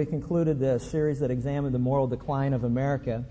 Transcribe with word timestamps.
We 0.00 0.06
concluded 0.06 0.58
the 0.58 0.78
series 0.78 1.20
that 1.20 1.30
examined 1.30 1.74
the 1.74 1.78
moral 1.78 2.06
decline 2.06 2.54
of 2.54 2.64
America. 2.64 3.26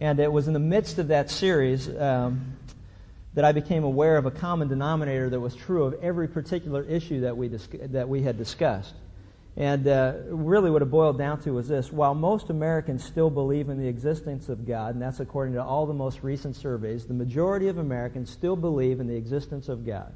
And 0.00 0.18
it 0.18 0.32
was 0.32 0.48
in 0.48 0.52
the 0.52 0.58
midst 0.58 0.98
of 0.98 1.08
that 1.08 1.30
series 1.30 1.88
um, 1.88 2.56
that 3.34 3.44
I 3.44 3.52
became 3.52 3.84
aware 3.84 4.16
of 4.16 4.26
a 4.26 4.32
common 4.32 4.66
denominator 4.66 5.30
that 5.30 5.38
was 5.38 5.54
true 5.54 5.84
of 5.84 6.02
every 6.02 6.26
particular 6.26 6.82
issue 6.82 7.20
that 7.20 7.36
we, 7.36 7.46
dis- 7.46 7.68
that 7.90 8.08
we 8.08 8.22
had 8.22 8.36
discussed. 8.36 8.92
And 9.56 9.86
uh, 9.86 10.14
really, 10.26 10.72
what 10.72 10.82
it 10.82 10.90
boiled 10.90 11.18
down 11.18 11.40
to 11.42 11.52
was 11.52 11.68
this 11.68 11.92
while 11.92 12.16
most 12.16 12.50
Americans 12.50 13.04
still 13.04 13.30
believe 13.30 13.68
in 13.68 13.78
the 13.78 13.86
existence 13.86 14.48
of 14.48 14.66
God, 14.66 14.94
and 14.94 15.02
that's 15.02 15.20
according 15.20 15.54
to 15.54 15.62
all 15.62 15.86
the 15.86 15.94
most 15.94 16.24
recent 16.24 16.56
surveys, 16.56 17.06
the 17.06 17.14
majority 17.14 17.68
of 17.68 17.78
Americans 17.78 18.28
still 18.28 18.56
believe 18.56 18.98
in 18.98 19.06
the 19.06 19.14
existence 19.14 19.68
of 19.68 19.86
God. 19.86 20.12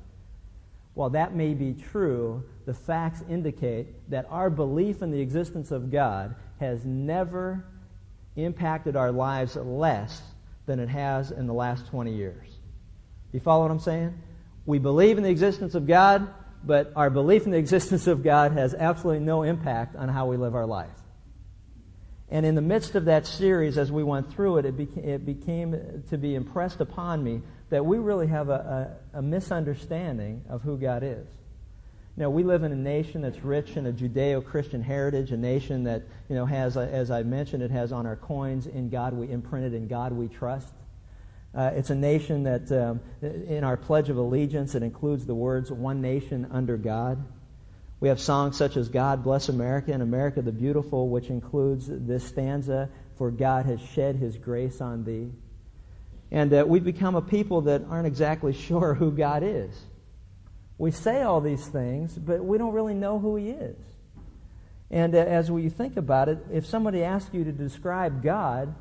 While 0.94 1.10
that 1.10 1.34
may 1.34 1.54
be 1.54 1.74
true, 1.74 2.44
the 2.66 2.74
facts 2.74 3.22
indicate 3.28 4.10
that 4.10 4.26
our 4.28 4.50
belief 4.50 5.02
in 5.02 5.10
the 5.10 5.20
existence 5.20 5.70
of 5.70 5.90
God 5.90 6.34
has 6.60 6.84
never 6.84 7.64
impacted 8.36 8.96
our 8.96 9.10
lives 9.10 9.56
less 9.56 10.22
than 10.66 10.78
it 10.78 10.88
has 10.88 11.30
in 11.30 11.46
the 11.46 11.54
last 11.54 11.86
20 11.88 12.14
years. 12.14 12.46
You 13.32 13.40
follow 13.40 13.62
what 13.62 13.70
I'm 13.70 13.80
saying? 13.80 14.14
We 14.66 14.78
believe 14.78 15.16
in 15.16 15.24
the 15.24 15.30
existence 15.30 15.74
of 15.74 15.86
God, 15.86 16.28
but 16.62 16.92
our 16.94 17.10
belief 17.10 17.46
in 17.46 17.50
the 17.50 17.58
existence 17.58 18.06
of 18.06 18.22
God 18.22 18.52
has 18.52 18.74
absolutely 18.74 19.24
no 19.24 19.42
impact 19.42 19.96
on 19.96 20.08
how 20.08 20.26
we 20.26 20.36
live 20.36 20.54
our 20.54 20.66
life. 20.66 20.90
And 22.28 22.46
in 22.46 22.54
the 22.54 22.62
midst 22.62 22.94
of 22.94 23.06
that 23.06 23.26
series, 23.26 23.76
as 23.76 23.90
we 23.90 24.02
went 24.02 24.32
through 24.32 24.58
it, 24.58 24.64
it, 24.64 24.76
beca- 24.76 25.04
it 25.04 25.26
became 25.26 26.04
to 26.08 26.16
be 26.16 26.34
impressed 26.34 26.80
upon 26.80 27.22
me 27.22 27.42
that 27.72 27.86
we 27.86 27.96
really 27.96 28.26
have 28.26 28.50
a, 28.50 28.98
a, 29.14 29.18
a 29.18 29.22
misunderstanding 29.22 30.44
of 30.50 30.60
who 30.60 30.76
God 30.76 31.02
is. 31.02 31.26
Know, 32.18 32.28
we 32.28 32.42
live 32.42 32.64
in 32.64 32.72
a 32.72 32.76
nation 32.76 33.22
that's 33.22 33.42
rich 33.42 33.78
in 33.78 33.86
a 33.86 33.92
Judeo-Christian 33.92 34.82
heritage, 34.82 35.32
a 35.32 35.38
nation 35.38 35.84
that, 35.84 36.02
you 36.28 36.36
know, 36.36 36.44
has, 36.44 36.76
as 36.76 37.10
I 37.10 37.22
mentioned, 37.22 37.62
it 37.62 37.70
has 37.70 37.90
on 37.90 38.04
our 38.04 38.16
coins, 38.16 38.66
in 38.66 38.90
God 38.90 39.14
we 39.14 39.30
imprinted, 39.30 39.72
in 39.72 39.88
God 39.88 40.12
we 40.12 40.28
trust. 40.28 40.70
Uh, 41.54 41.70
it's 41.74 41.88
a 41.88 41.94
nation 41.94 42.42
that, 42.42 42.70
um, 42.70 43.00
in 43.22 43.64
our 43.64 43.78
Pledge 43.78 44.10
of 44.10 44.18
Allegiance, 44.18 44.74
it 44.74 44.82
includes 44.82 45.24
the 45.24 45.34
words, 45.34 45.72
one 45.72 46.02
nation 46.02 46.48
under 46.50 46.76
God. 46.76 47.24
We 48.00 48.08
have 48.10 48.20
songs 48.20 48.58
such 48.58 48.76
as 48.76 48.90
God 48.90 49.24
Bless 49.24 49.48
America 49.48 49.92
and 49.92 50.02
America 50.02 50.42
the 50.42 50.52
Beautiful, 50.52 51.08
which 51.08 51.30
includes 51.30 51.86
this 51.88 52.22
stanza, 52.26 52.90
For 53.16 53.30
God 53.30 53.64
has 53.64 53.80
shed 53.80 54.16
his 54.16 54.36
grace 54.36 54.82
on 54.82 55.04
thee. 55.04 55.30
And 56.32 56.54
uh, 56.54 56.64
we've 56.66 56.82
become 56.82 57.14
a 57.14 57.20
people 57.20 57.60
that 57.62 57.82
aren't 57.90 58.06
exactly 58.06 58.52
sure 58.68 58.94
who 58.94 59.12
God 59.12 59.42
is. 59.44 59.70
We 60.78 60.90
say 60.90 61.22
all 61.22 61.42
these 61.42 61.64
things, 61.64 62.14
but 62.14 62.42
we 62.42 62.58
don't 62.58 62.72
really 62.72 62.94
know 62.94 63.18
who 63.18 63.36
He 63.36 63.50
is. 63.50 63.76
And 64.90 65.14
uh, 65.14 65.18
as 65.18 65.50
we 65.50 65.68
think 65.68 65.98
about 65.98 66.30
it, 66.30 66.38
if 66.50 66.66
somebody 66.66 67.04
asks 67.04 67.32
you 67.34 67.44
to 67.44 67.52
describe 67.52 68.22
God, 68.22 68.74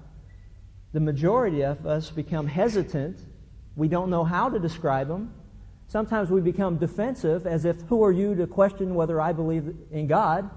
the 0.93 1.01
majority 1.01 1.63
of 1.63 1.85
us 1.85 2.09
become 2.09 2.47
hesitant. 2.47 3.19
We 3.75 3.89
don't 3.89 4.09
know 4.09 4.23
how 4.23 4.49
to 4.49 4.57
describe 4.57 5.09
Him. 5.09 5.33
Sometimes 5.89 6.29
we 6.29 6.39
become 6.39 6.77
defensive, 6.77 7.45
as 7.45 7.65
if, 7.65 7.81
who 7.81 8.05
are 8.05 8.13
you 8.13 8.33
to 8.35 8.47
question 8.47 8.95
whether 8.95 9.19
I 9.19 9.33
believe 9.33 9.75
in 9.91 10.07
God? 10.07 10.49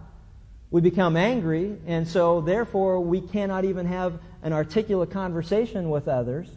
We 0.71 0.81
become 0.81 1.17
angry, 1.17 1.77
and 1.89 2.07
so 2.07 2.41
therefore 2.41 3.01
we 3.01 3.21
cannot 3.21 3.65
even 3.65 3.87
have 3.87 4.21
an 4.43 4.53
articulate 4.53 5.11
conversation 5.11 5.91
with 5.91 6.07
others 6.07 6.49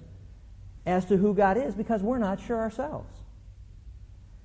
as 0.88 1.05
to 1.05 1.17
who 1.17 1.33
God 1.33 1.57
is 1.57 1.75
because 1.75 2.02
we're 2.02 2.17
not 2.17 2.41
sure 2.41 2.57
ourselves. 2.57 3.13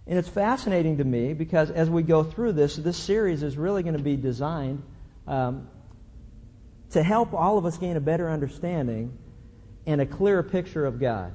And 0.07 0.19
it's 0.19 0.29
fascinating 0.29 0.99
to 0.99 1.05
me 1.05 1.33
because 1.33 1.71
as 1.71 1.89
we 1.89 2.03
go 2.03 2.25
through 2.25 2.53
this, 2.53 2.75
this 2.75 2.97
series 2.97 3.45
is 3.45 3.57
really 3.57 3.85
going 3.85 3.97
to 3.97 4.03
be 4.03 4.17
designed 4.17 4.83
um, 5.29 5.69
to 6.91 7.03
help 7.03 7.33
all 7.33 7.59
of 7.59 7.65
us 7.65 7.79
gain 7.79 7.97
a 7.97 8.01
better 8.01 8.29
understanding 8.29 9.17
and 9.87 10.01
a 10.01 10.07
clearer 10.07 10.43
picture 10.43 10.85
of 10.85 10.99
God. 10.99 11.33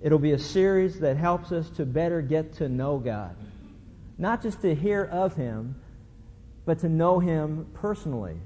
It'll 0.00 0.18
be 0.18 0.32
a 0.32 0.38
series 0.38 1.00
that 1.00 1.18
helps 1.18 1.52
us 1.52 1.68
to 1.70 1.84
better 1.84 2.22
get 2.22 2.54
to 2.54 2.68
know 2.68 2.98
God. 2.98 3.36
Not 4.16 4.42
just 4.42 4.62
to 4.62 4.74
hear 4.74 5.04
of 5.04 5.34
Him, 5.34 5.76
but 6.64 6.80
to 6.80 6.88
know 6.88 7.18
Him 7.18 7.66
personally, 7.74 8.36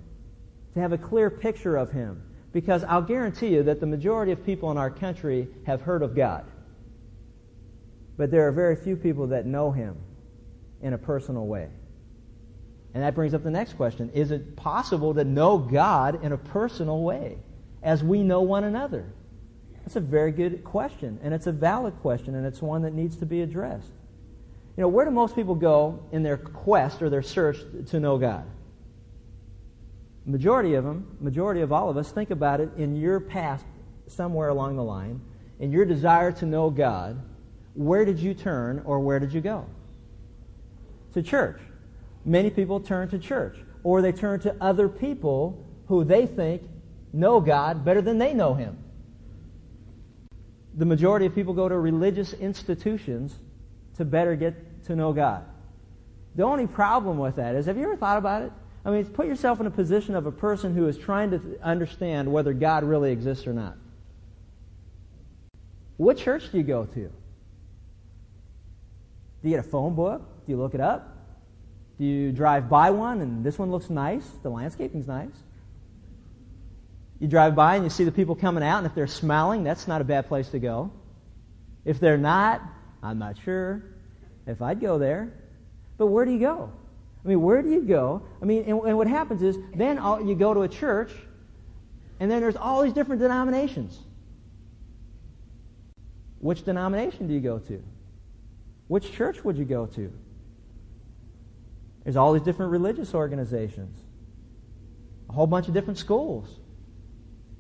to 0.75 0.81
have 0.81 0.93
a 0.93 0.99
clear 0.99 1.31
picture 1.31 1.77
of 1.77 1.93
Him. 1.93 2.23
Because 2.53 2.83
I'll 2.85 3.03
guarantee 3.03 3.49
you 3.49 3.63
that 3.65 3.81
the 3.81 3.87
majority 3.87 4.33
of 4.33 4.45
people 4.45 4.71
in 4.71 4.79
our 4.79 4.91
country 4.91 5.49
have 5.67 5.83
heard 5.83 6.03
of 6.03 6.17
God. 6.17 6.45
But 8.17 8.31
there 8.31 8.47
are 8.49 8.53
very 8.53 8.77
few 8.77 8.97
people 8.97 9.29
that 9.29 9.47
know 9.47 9.71
Him 9.71 9.97
in 10.83 10.93
a 10.93 10.99
personal 10.99 11.47
way. 11.47 11.69
And 12.95 13.03
that 13.03 13.15
brings 13.15 13.35
up 13.35 13.45
the 13.45 13.51
next 13.51 13.75
question 13.75 14.11
Is 14.15 14.31
it 14.31 14.57
possible 14.57 15.15
to 15.15 15.25
know 15.25 15.59
God 15.59 16.25
in 16.25 16.33
a 16.33 16.39
personal 16.39 17.03
way 17.03 17.39
as 17.83 18.03
we 18.03 18.23
know 18.23 18.43
one 18.43 18.65
another? 18.65 19.05
That's 19.83 19.97
a 19.97 20.01
very 20.01 20.33
good 20.33 20.65
question, 20.65 21.19
and 21.23 21.33
it's 21.33 21.47
a 21.47 21.53
valid 21.53 21.95
question, 22.01 22.35
and 22.35 22.45
it's 22.45 22.61
one 22.61 22.83
that 22.83 22.93
needs 22.93 23.17
to 23.17 23.27
be 23.27 23.41
addressed. 23.41 23.91
You 24.77 24.83
know, 24.83 24.89
where 24.89 25.05
do 25.05 25.11
most 25.11 25.35
people 25.35 25.55
go 25.55 26.03
in 26.13 26.23
their 26.23 26.37
quest 26.37 27.03
or 27.03 27.09
their 27.09 27.23
search 27.23 27.59
to 27.87 27.99
know 27.99 28.19
God? 28.19 28.45
Majority 30.29 30.75
of 30.75 30.85
them, 30.85 31.17
majority 31.21 31.63
of 31.63 31.73
all 31.73 31.89
of 31.89 31.97
us, 31.97 32.13
think 32.13 32.31
about 32.31 32.61
it 32.61 32.69
in 32.77 32.95
your 32.95 33.19
past 33.19 33.65
somewhere 34.09 34.51
along 34.51 34.77
the 34.77 34.85
line, 34.85 35.23
in 35.59 35.73
your 35.73 35.87
desire 35.87 36.31
to 36.33 36.45
know 36.45 36.69
God, 36.69 37.19
where 37.73 38.05
did 38.05 38.19
you 38.19 38.35
turn 38.35 38.83
or 38.85 39.01
where 39.01 39.19
did 39.19 39.33
you 39.33 39.41
go? 39.41 39.65
To 41.15 41.23
church. 41.23 41.59
Many 42.27 42.51
people 42.51 42.79
turn 42.79 43.09
to 43.09 43.19
church, 43.19 43.57
or 43.83 44.03
they 44.03 44.13
turn 44.13 44.41
to 44.41 44.55
other 44.61 44.87
people 44.87 45.65
who 45.87 46.05
they 46.05 46.27
think 46.27 46.63
know 47.15 47.41
God 47.41 47.83
better 47.83 48.03
than 48.03 48.19
they 48.19 48.35
know 48.35 48.53
Him. 48.53 48.77
The 50.75 50.85
majority 50.85 51.25
of 51.25 51.35
people 51.35 51.55
go 51.55 51.71
to 51.71 51.79
religious 51.79 52.35
institutions 52.35 53.35
to 53.97 54.05
better 54.05 54.37
get 54.37 54.85
to 54.85 54.95
know 54.95 55.15
God. 55.15 55.47
The 56.35 56.43
only 56.43 56.67
problem 56.67 57.17
with 57.17 57.37
that 57.37 57.55
is, 57.55 57.65
have 57.65 57.79
you 57.79 57.85
ever 57.85 57.97
thought 57.97 58.19
about 58.19 58.43
it? 58.43 58.53
I 58.85 58.91
mean, 58.91 59.05
put 59.07 59.27
yourself 59.27 59.61
in 59.61 59.67
a 59.67 59.71
position 59.71 60.15
of 60.15 60.27
a 60.27 60.33
person 60.33 60.75
who 60.75 60.87
is 60.89 60.97
trying 60.97 61.31
to 61.33 61.59
understand 61.63 62.33
whether 62.33 62.53
God 62.53 62.85
really 62.85 63.13
exists 63.13 63.47
or 63.47 63.53
not. 63.53 63.77
What 65.97 66.17
church 66.17 66.51
do 66.51 66.59
you 66.59 66.63
go 66.63 66.85
to? 66.87 67.01
Do 67.01 67.11
you 69.43 69.51
get 69.51 69.61
a 69.61 69.69
phone 69.69 69.95
book? 69.95 70.23
Do 70.47 70.53
you 70.53 70.59
look 70.59 70.75
it 70.75 70.81
up? 70.81 71.17
Do 71.99 72.05
you 72.05 72.33
drive 72.33 72.69
by 72.69 72.91
one 72.91 73.21
and 73.21 73.45
this 73.45 73.59
one 73.59 73.71
looks 73.71 73.91
nice? 73.91 74.25
The 74.43 74.51
landscaping's 74.51 75.09
nice. 75.09 75.35
You 77.19 77.27
drive 77.27 77.57
by 77.57 77.75
and 77.75 77.85
you 77.85 77.91
see 77.91 78.05
the 78.05 78.13
people 78.13 78.37
coming 78.37 78.63
out, 78.63 78.79
and 78.79 78.87
if 78.87 78.95
they're 78.95 79.09
smiling, 79.09 79.65
that's 79.65 79.89
not 79.89 80.01
a 80.01 80.05
bad 80.05 80.29
place 80.29 80.51
to 80.51 80.61
go. 80.61 80.93
If 81.85 81.99
they're 81.99 82.17
not, 82.17 82.63
I'm 83.03 83.19
not 83.19 83.37
sure 83.45 83.83
if 84.47 84.63
I'd 84.63 84.81
go 84.81 84.99
there. 84.99 85.33
But 85.97 86.07
where 86.07 86.25
do 86.25 86.31
you 86.31 86.39
go? 86.39 86.73
I 87.25 87.29
mean, 87.29 87.43
where 87.43 87.63
do 87.63 87.71
you 87.71 87.83
go? 87.83 88.23
I 88.41 88.45
mean, 88.45 88.65
and, 88.65 88.81
and 88.81 88.97
what 88.97 89.07
happens 89.07 89.43
is 89.43 89.59
then 89.75 89.99
all, 89.99 90.25
you 90.25 90.35
go 90.35 90.55
to 90.55 90.63
a 90.63 90.69
church, 90.69 91.13
and 92.21 92.31
then 92.31 92.41
there's 92.41 92.57
all 92.57 92.83
these 92.83 92.93
different 92.93 93.21
denominations. 93.21 93.99
Which 96.39 96.65
denomination 96.65 97.27
do 97.27 97.35
you 97.35 97.41
go 97.41 97.59
to? 97.59 97.83
Which 98.87 99.13
church 99.13 99.45
would 99.45 99.59
you 99.59 99.65
go 99.65 99.87
to? 99.87 100.13
There's 102.05 102.17
all 102.17 102.33
these 102.33 102.43
different 102.43 102.73
religious 102.73 103.15
organizations, 103.15 103.95
a 105.29 105.33
whole 105.33 105.47
bunch 105.47 105.69
of 105.69 105.75
different 105.75 105.99
schools. 105.99 106.49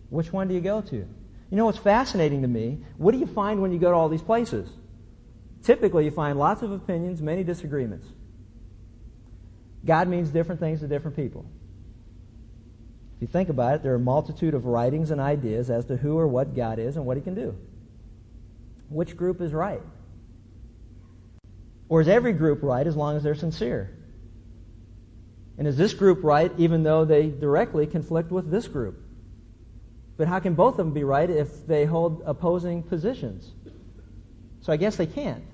Which 0.08 0.32
one 0.32 0.48
do 0.48 0.54
you 0.54 0.60
go 0.60 0.80
to? 0.80 0.96
You 0.96 1.56
know 1.56 1.66
what's 1.66 1.78
fascinating 1.78 2.42
to 2.42 2.48
me? 2.48 2.78
What 2.96 3.12
do 3.12 3.18
you 3.18 3.26
find 3.26 3.60
when 3.60 3.72
you 3.72 3.78
go 3.78 3.90
to 3.90 3.96
all 3.96 4.08
these 4.08 4.22
places? 4.22 4.68
Typically, 5.64 6.04
you 6.04 6.10
find 6.10 6.38
lots 6.38 6.62
of 6.62 6.72
opinions, 6.72 7.20
many 7.20 7.44
disagreements. 7.44 8.06
God 9.84 10.08
means 10.08 10.30
different 10.30 10.60
things 10.60 10.80
to 10.80 10.88
different 10.88 11.16
people. 11.16 11.44
If 13.16 13.22
you 13.22 13.28
think 13.28 13.48
about 13.48 13.74
it, 13.74 13.82
there 13.82 13.92
are 13.92 13.96
a 13.96 14.00
multitude 14.00 14.54
of 14.54 14.64
writings 14.64 15.10
and 15.10 15.20
ideas 15.20 15.70
as 15.70 15.86
to 15.86 15.96
who 15.96 16.18
or 16.18 16.28
what 16.28 16.54
God 16.54 16.78
is 16.78 16.96
and 16.96 17.04
what 17.04 17.16
He 17.16 17.22
can 17.22 17.34
do. 17.34 17.56
Which 18.88 19.16
group 19.16 19.40
is 19.40 19.52
right? 19.52 19.82
Or 21.88 22.00
is 22.00 22.08
every 22.08 22.32
group 22.32 22.62
right 22.62 22.86
as 22.86 22.96
long 22.96 23.16
as 23.16 23.22
they're 23.22 23.34
sincere? 23.34 23.94
And 25.56 25.66
is 25.66 25.76
this 25.76 25.94
group 25.94 26.22
right 26.22 26.52
even 26.58 26.84
though 26.84 27.04
they 27.04 27.28
directly 27.28 27.86
conflict 27.86 28.30
with 28.30 28.50
this 28.50 28.68
group? 28.68 29.02
But 30.16 30.28
how 30.28 30.38
can 30.38 30.54
both 30.54 30.74
of 30.74 30.78
them 30.78 30.92
be 30.92 31.04
right 31.04 31.28
if 31.28 31.66
they 31.66 31.84
hold 31.84 32.22
opposing 32.24 32.82
positions? 32.82 33.50
So 34.60 34.72
I 34.72 34.76
guess 34.76 34.96
they 34.96 35.06
can't. 35.06 35.44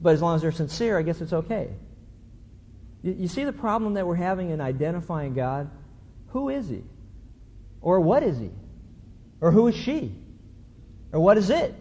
But 0.00 0.14
as 0.14 0.22
long 0.22 0.36
as 0.36 0.42
they're 0.42 0.52
sincere, 0.52 0.98
I 0.98 1.02
guess 1.02 1.20
it's 1.20 1.32
okay. 1.32 1.70
You, 3.02 3.16
you 3.18 3.28
see 3.28 3.44
the 3.44 3.52
problem 3.52 3.94
that 3.94 4.06
we're 4.06 4.14
having 4.14 4.50
in 4.50 4.60
identifying 4.60 5.34
God? 5.34 5.70
Who 6.28 6.48
is 6.48 6.68
He? 6.68 6.82
Or 7.80 8.00
what 8.00 8.22
is 8.22 8.38
He? 8.38 8.50
Or 9.40 9.50
who 9.50 9.68
is 9.68 9.74
she? 9.74 10.14
Or 11.12 11.20
what 11.20 11.38
is 11.38 11.50
it? 11.50 11.74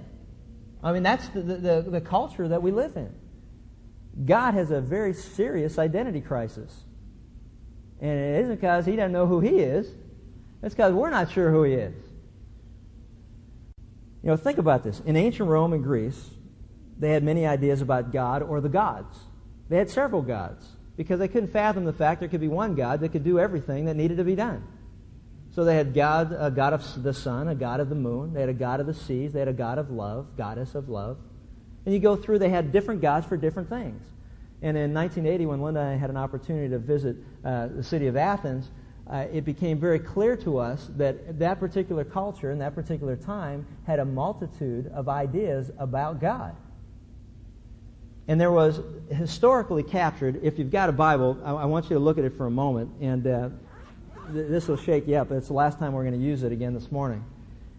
I 0.81 0.93
mean, 0.93 1.03
that's 1.03 1.27
the, 1.29 1.41
the, 1.41 1.85
the 1.87 2.01
culture 2.01 2.47
that 2.47 2.61
we 2.61 2.71
live 2.71 2.95
in. 2.95 3.13
God 4.25 4.53
has 4.53 4.71
a 4.71 4.81
very 4.81 5.13
serious 5.13 5.77
identity 5.77 6.21
crisis. 6.21 6.73
And 8.01 8.11
it 8.11 8.39
isn't 8.41 8.55
because 8.55 8.85
he 8.85 8.95
doesn't 8.95 9.11
know 9.11 9.27
who 9.27 9.41
he 9.41 9.59
is. 9.59 9.87
It's 10.63 10.73
because 10.73 10.93
we're 10.93 11.09
not 11.09 11.31
sure 11.31 11.51
who 11.51 11.63
he 11.63 11.73
is. 11.73 11.95
You 14.23 14.29
know, 14.29 14.37
think 14.37 14.57
about 14.57 14.83
this. 14.83 14.99
In 15.01 15.15
ancient 15.15 15.49
Rome 15.49 15.73
and 15.73 15.83
Greece, 15.83 16.29
they 16.97 17.11
had 17.11 17.23
many 17.23 17.45
ideas 17.45 17.81
about 17.81 18.11
God 18.11 18.41
or 18.41 18.61
the 18.61 18.69
gods. 18.69 19.17
They 19.69 19.77
had 19.77 19.89
several 19.89 20.21
gods 20.21 20.65
because 20.99 21.17
they 21.17 21.29
couldn't 21.29 21.53
fathom 21.53 21.85
the 21.85 21.93
fact 21.93 22.19
there 22.19 22.27
could 22.27 22.41
be 22.41 22.49
one 22.49 22.75
God 22.75 22.99
that 22.99 23.13
could 23.13 23.23
do 23.23 23.39
everything 23.39 23.85
that 23.85 23.95
needed 23.95 24.17
to 24.17 24.25
be 24.25 24.35
done. 24.35 24.61
So 25.51 25.63
they 25.63 25.77
had 25.77 25.93
God, 25.93 26.35
a 26.37 26.51
God 26.51 26.73
of 26.73 27.03
the 27.03 27.13
sun, 27.13 27.47
a 27.47 27.55
God 27.55 27.79
of 27.79 27.87
the 27.87 27.95
moon. 27.95 28.33
They 28.33 28.41
had 28.41 28.49
a 28.49 28.53
God 28.53 28.81
of 28.81 28.85
the 28.85 28.93
seas. 28.93 29.31
They 29.31 29.39
had 29.39 29.47
a 29.47 29.53
God 29.53 29.77
of 29.77 29.91
love, 29.91 30.35
goddess 30.35 30.75
of 30.75 30.89
love. 30.89 31.17
And 31.85 31.93
you 31.95 32.01
go 32.01 32.17
through, 32.17 32.39
they 32.39 32.49
had 32.49 32.73
different 32.73 32.99
gods 32.99 33.25
for 33.25 33.37
different 33.37 33.69
things. 33.69 34.03
And 34.61 34.75
in 34.75 34.93
1980, 34.93 35.45
when 35.45 35.61
Linda 35.61 35.79
and 35.79 35.89
I 35.91 35.95
had 35.95 36.09
an 36.09 36.17
opportunity 36.17 36.67
to 36.67 36.79
visit 36.79 37.15
uh, 37.45 37.67
the 37.67 37.83
city 37.83 38.07
of 38.07 38.17
Athens, 38.17 38.69
uh, 39.09 39.25
it 39.31 39.45
became 39.45 39.79
very 39.79 39.99
clear 39.99 40.35
to 40.35 40.57
us 40.57 40.89
that 40.97 41.39
that 41.39 41.61
particular 41.61 42.03
culture 42.03 42.51
in 42.51 42.59
that 42.59 42.75
particular 42.75 43.15
time 43.15 43.65
had 43.87 43.99
a 43.99 44.05
multitude 44.05 44.87
of 44.93 45.07
ideas 45.07 45.71
about 45.77 46.19
God. 46.19 46.57
And 48.29 48.39
there 48.39 48.51
was 48.51 48.79
historically 49.09 49.81
captured, 49.81 50.41
if 50.43 50.59
you've 50.59 50.69
got 50.69 50.87
a 50.87 50.91
Bible, 50.91 51.35
I, 51.43 51.51
I 51.51 51.65
want 51.65 51.89
you 51.89 51.95
to 51.95 51.99
look 51.99 52.19
at 52.19 52.25
it 52.25 52.37
for 52.37 52.45
a 52.45 52.51
moment, 52.51 52.91
and 53.01 53.25
uh, 53.25 53.49
th- 54.31 54.47
this 54.47 54.67
will 54.67 54.77
shake 54.77 55.07
you 55.07 55.15
up. 55.15 55.31
It's 55.31 55.47
the 55.47 55.55
last 55.55 55.79
time 55.79 55.93
we're 55.93 56.03
going 56.03 56.13
to 56.13 56.23
use 56.23 56.43
it 56.43 56.51
again 56.51 56.75
this 56.75 56.91
morning. 56.91 57.25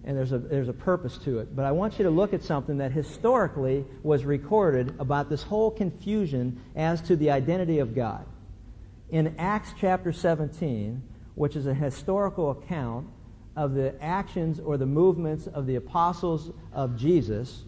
And 0.02 0.16
there's 0.16 0.32
a, 0.32 0.38
there's 0.38 0.68
a 0.68 0.72
purpose 0.72 1.18
to 1.18 1.38
it. 1.38 1.54
But 1.54 1.66
I 1.66 1.70
want 1.70 2.00
you 2.00 2.04
to 2.04 2.10
look 2.10 2.34
at 2.34 2.42
something 2.42 2.78
that 2.78 2.90
historically 2.90 3.84
was 4.02 4.24
recorded 4.24 4.92
about 4.98 5.30
this 5.30 5.44
whole 5.44 5.70
confusion 5.70 6.60
as 6.74 7.00
to 7.02 7.14
the 7.14 7.30
identity 7.30 7.78
of 7.78 7.94
God. 7.94 8.26
In 9.10 9.36
Acts 9.38 9.72
chapter 9.78 10.12
17, 10.12 11.00
which 11.36 11.54
is 11.54 11.68
a 11.68 11.74
historical 11.74 12.50
account 12.50 13.06
of 13.54 13.74
the 13.74 13.94
actions 14.02 14.58
or 14.58 14.76
the 14.76 14.86
movements 14.86 15.46
of 15.46 15.66
the 15.66 15.76
apostles 15.76 16.50
of 16.72 16.96
Jesus, 16.96 17.66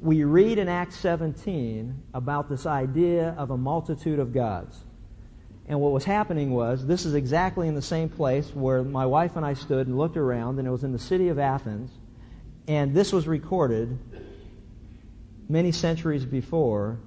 we 0.00 0.22
read 0.22 0.58
in 0.58 0.68
Acts 0.68 0.96
17 0.96 2.02
about 2.14 2.48
this 2.48 2.66
idea 2.66 3.34
of 3.36 3.50
a 3.50 3.56
multitude 3.56 4.20
of 4.20 4.32
gods. 4.32 4.78
And 5.66 5.80
what 5.80 5.92
was 5.92 6.04
happening 6.04 6.50
was, 6.52 6.86
this 6.86 7.04
is 7.04 7.14
exactly 7.14 7.66
in 7.68 7.74
the 7.74 7.82
same 7.82 8.08
place 8.08 8.48
where 8.54 8.82
my 8.82 9.06
wife 9.06 9.36
and 9.36 9.44
I 9.44 9.54
stood 9.54 9.86
and 9.86 9.98
looked 9.98 10.16
around, 10.16 10.58
and 10.58 10.68
it 10.68 10.70
was 10.70 10.84
in 10.84 10.92
the 10.92 10.98
city 10.98 11.28
of 11.28 11.38
Athens. 11.38 11.90
And 12.68 12.94
this 12.94 13.12
was 13.12 13.26
recorded 13.26 13.98
many 15.48 15.72
centuries 15.72 16.24
before 16.24 16.98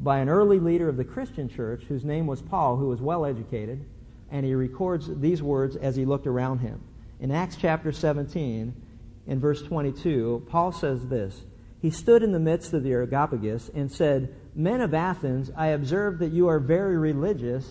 by 0.00 0.18
an 0.18 0.28
early 0.28 0.58
leader 0.58 0.88
of 0.88 0.96
the 0.96 1.04
Christian 1.04 1.48
church 1.48 1.84
whose 1.84 2.04
name 2.04 2.26
was 2.26 2.42
Paul, 2.42 2.76
who 2.76 2.88
was 2.88 3.00
well 3.00 3.24
educated. 3.24 3.84
And 4.30 4.44
he 4.44 4.54
records 4.54 5.08
these 5.20 5.42
words 5.42 5.76
as 5.76 5.94
he 5.94 6.04
looked 6.04 6.26
around 6.26 6.58
him. 6.58 6.80
In 7.20 7.30
Acts 7.30 7.56
chapter 7.56 7.92
17, 7.92 8.74
in 9.26 9.40
verse 9.40 9.62
22, 9.62 10.46
Paul 10.48 10.72
says 10.72 11.06
this 11.06 11.40
he 11.80 11.90
stood 11.90 12.22
in 12.22 12.32
the 12.32 12.38
midst 12.38 12.74
of 12.74 12.82
the 12.82 12.90
Areopagus 12.90 13.70
and 13.74 13.90
said, 13.90 14.34
Men 14.54 14.82
of 14.82 14.92
Athens, 14.92 15.50
I 15.56 15.68
observe 15.68 16.18
that 16.18 16.32
you 16.32 16.48
are 16.48 16.60
very 16.60 16.98
religious 16.98 17.66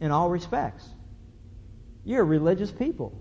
in 0.00 0.10
all 0.10 0.28
respects. 0.28 0.86
You're 2.04 2.24
religious 2.24 2.70
people. 2.70 3.18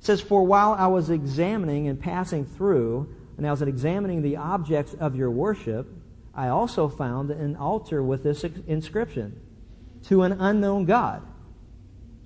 It 0.00 0.06
says, 0.06 0.20
For 0.22 0.42
while 0.44 0.72
I 0.72 0.86
was 0.86 1.10
examining 1.10 1.88
and 1.88 2.00
passing 2.00 2.46
through, 2.46 3.14
and 3.36 3.46
I 3.46 3.50
was 3.50 3.60
examining 3.60 4.22
the 4.22 4.38
objects 4.38 4.94
of 4.94 5.14
your 5.14 5.30
worship, 5.30 5.86
I 6.34 6.48
also 6.48 6.88
found 6.88 7.30
an 7.30 7.56
altar 7.56 8.02
with 8.02 8.22
this 8.22 8.44
inscription 8.44 9.40
To 10.04 10.22
an 10.22 10.32
unknown 10.40 10.86
God. 10.86 11.22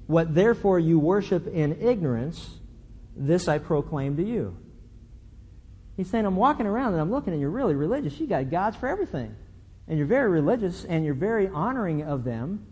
What 0.06 0.34
therefore 0.34 0.78
you 0.78 0.98
worship 0.98 1.46
in 1.48 1.80
ignorance, 1.82 2.48
this 3.16 3.48
I 3.48 3.58
proclaim 3.58 4.16
to 4.18 4.22
you. 4.22 4.56
He's 5.96 6.08
saying, 6.08 6.24
I'm 6.24 6.36
walking 6.36 6.66
around 6.66 6.92
and 6.92 7.02
I'm 7.02 7.10
looking 7.10 7.32
and 7.32 7.40
you're 7.40 7.50
really 7.50 7.74
religious. 7.74 8.18
You 8.18 8.26
got 8.26 8.50
gods 8.50 8.76
for 8.76 8.88
everything. 8.88 9.34
And 9.88 9.98
you're 9.98 10.06
very 10.06 10.30
religious 10.30 10.84
and 10.84 11.04
you're 11.04 11.14
very 11.14 11.48
honoring 11.48 12.02
of 12.02 12.24
them. 12.24 12.66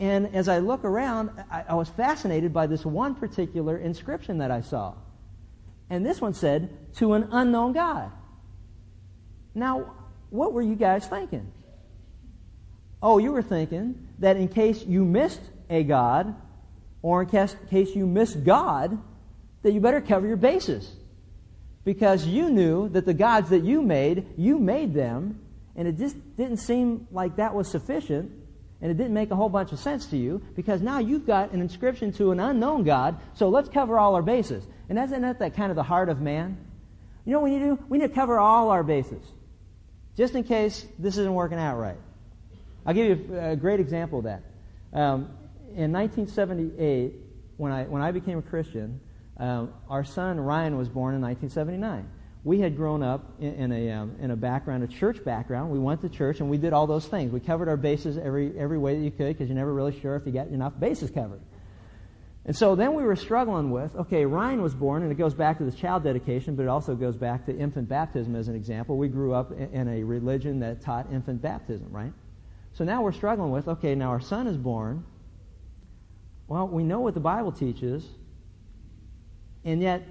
And 0.00 0.34
as 0.34 0.48
I 0.48 0.58
look 0.58 0.84
around, 0.84 1.30
I, 1.50 1.64
I 1.68 1.74
was 1.74 1.88
fascinated 1.88 2.52
by 2.52 2.66
this 2.66 2.84
one 2.84 3.14
particular 3.14 3.76
inscription 3.78 4.38
that 4.38 4.50
I 4.50 4.62
saw. 4.62 4.94
And 5.88 6.04
this 6.04 6.20
one 6.20 6.34
said, 6.34 6.94
to 6.96 7.12
an 7.12 7.28
unknown 7.30 7.74
God. 7.74 8.10
Now, 9.54 9.94
what 10.30 10.52
were 10.52 10.62
you 10.62 10.74
guys 10.74 11.06
thinking? 11.06 11.52
Oh, 13.00 13.18
you 13.18 13.30
were 13.30 13.42
thinking 13.42 14.08
that 14.18 14.36
in 14.36 14.48
case 14.48 14.82
you 14.84 15.04
missed 15.04 15.40
a 15.70 15.84
God, 15.84 16.34
or 17.02 17.22
in 17.22 17.28
case, 17.28 17.54
case 17.70 17.94
you 17.94 18.06
missed 18.06 18.42
God, 18.42 18.98
that 19.62 19.72
you 19.72 19.80
better 19.80 20.00
cover 20.00 20.26
your 20.26 20.36
bases 20.36 20.90
because 21.84 22.26
you 22.26 22.48
knew 22.48 22.88
that 22.90 23.04
the 23.04 23.14
gods 23.14 23.50
that 23.50 23.64
you 23.64 23.82
made, 23.82 24.26
you 24.36 24.58
made 24.58 24.94
them, 24.94 25.40
and 25.76 25.86
it 25.86 25.98
just 25.98 26.16
didn't 26.36 26.58
seem 26.58 27.06
like 27.10 27.36
that 27.36 27.54
was 27.54 27.68
sufficient, 27.68 28.32
and 28.80 28.90
it 28.90 28.96
didn't 28.96 29.14
make 29.14 29.30
a 29.30 29.36
whole 29.36 29.48
bunch 29.48 29.72
of 29.72 29.78
sense 29.78 30.06
to 30.06 30.16
you, 30.16 30.42
because 30.56 30.80
now 30.80 30.98
you've 30.98 31.26
got 31.26 31.52
an 31.52 31.60
inscription 31.60 32.12
to 32.12 32.30
an 32.32 32.40
unknown 32.40 32.84
God, 32.84 33.18
so 33.34 33.48
let's 33.48 33.68
cover 33.68 33.98
all 33.98 34.14
our 34.14 34.22
bases. 34.22 34.64
And 34.88 34.98
isn't 34.98 35.38
that, 35.38 35.56
kind 35.56 35.70
of 35.70 35.76
the 35.76 35.82
heart 35.82 36.08
of 36.08 36.20
man? 36.20 36.56
You 37.24 37.32
know 37.32 37.40
what 37.40 37.50
we 37.50 37.56
need 37.56 37.64
to 37.64 37.76
do? 37.76 37.84
We 37.88 37.98
need 37.98 38.08
to 38.08 38.14
cover 38.14 38.38
all 38.38 38.70
our 38.70 38.82
bases, 38.82 39.22
just 40.16 40.34
in 40.34 40.44
case 40.44 40.86
this 40.98 41.16
isn't 41.18 41.34
working 41.34 41.58
out 41.58 41.76
right. 41.76 41.98
I'll 42.86 42.94
give 42.94 43.06
you 43.06 43.36
a, 43.36 43.52
a 43.52 43.56
great 43.56 43.80
example 43.80 44.18
of 44.18 44.24
that. 44.24 44.42
Um, 44.92 45.30
in 45.74 45.92
1978, 45.92 47.14
when 47.56 47.72
I, 47.72 47.84
when 47.84 48.02
I 48.02 48.12
became 48.12 48.38
a 48.38 48.42
Christian, 48.42 49.00
um, 49.36 49.72
our 49.88 50.04
son 50.04 50.38
Ryan 50.38 50.76
was 50.76 50.88
born 50.88 51.14
in 51.14 51.20
1979. 51.20 52.08
We 52.44 52.60
had 52.60 52.76
grown 52.76 53.02
up 53.02 53.32
in, 53.40 53.54
in 53.54 53.72
a 53.72 53.90
um, 53.90 54.16
in 54.20 54.30
a 54.30 54.36
background, 54.36 54.84
a 54.84 54.86
church 54.86 55.24
background. 55.24 55.70
We 55.70 55.78
went 55.78 56.02
to 56.02 56.08
church 56.08 56.40
and 56.40 56.50
we 56.50 56.58
did 56.58 56.72
all 56.72 56.86
those 56.86 57.06
things. 57.06 57.32
We 57.32 57.40
covered 57.40 57.68
our 57.68 57.76
bases 57.76 58.18
every 58.18 58.56
every 58.58 58.78
way 58.78 58.96
that 58.96 59.02
you 59.02 59.10
could 59.10 59.28
because 59.28 59.48
you're 59.48 59.56
never 59.56 59.72
really 59.72 59.98
sure 60.00 60.14
if 60.16 60.26
you 60.26 60.32
got 60.32 60.48
enough 60.48 60.78
bases 60.78 61.10
covered. 61.10 61.40
And 62.46 62.54
so 62.54 62.74
then 62.74 62.94
we 62.94 63.04
were 63.04 63.16
struggling 63.16 63.70
with, 63.70 63.96
okay, 63.96 64.26
Ryan 64.26 64.60
was 64.60 64.74
born, 64.74 65.02
and 65.02 65.10
it 65.10 65.14
goes 65.14 65.32
back 65.32 65.58
to 65.58 65.64
the 65.64 65.72
child 65.72 66.04
dedication, 66.04 66.56
but 66.56 66.64
it 66.64 66.68
also 66.68 66.94
goes 66.94 67.16
back 67.16 67.46
to 67.46 67.56
infant 67.56 67.88
baptism 67.88 68.36
as 68.36 68.48
an 68.48 68.54
example. 68.54 68.98
We 68.98 69.08
grew 69.08 69.32
up 69.32 69.52
in 69.52 69.88
a 69.88 70.04
religion 70.04 70.60
that 70.60 70.82
taught 70.82 71.10
infant 71.10 71.40
baptism, 71.40 71.88
right? 71.90 72.12
So 72.74 72.84
now 72.84 73.02
we're 73.02 73.12
struggling 73.12 73.50
with, 73.50 73.66
okay, 73.66 73.94
now 73.94 74.10
our 74.10 74.20
son 74.20 74.46
is 74.46 74.58
born. 74.58 75.04
Well, 76.46 76.68
we 76.68 76.82
know 76.82 77.00
what 77.00 77.14
the 77.14 77.20
Bible 77.20 77.52
teaches, 77.52 78.06
and 79.64 79.80
yet, 79.82 80.02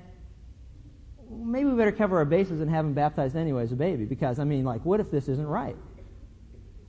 maybe 1.29 1.69
we 1.69 1.75
better 1.75 1.91
cover 1.91 2.17
our 2.17 2.25
bases 2.25 2.61
and 2.61 2.69
have 2.69 2.85
him 2.85 2.93
baptized 2.93 3.35
anyway 3.35 3.63
as 3.63 3.71
a 3.71 3.75
baby, 3.75 4.05
because, 4.05 4.39
I 4.39 4.43
mean, 4.43 4.63
like, 4.63 4.83
what 4.85 4.99
if 4.99 5.11
this 5.11 5.27
isn't 5.27 5.47
right? 5.47 5.75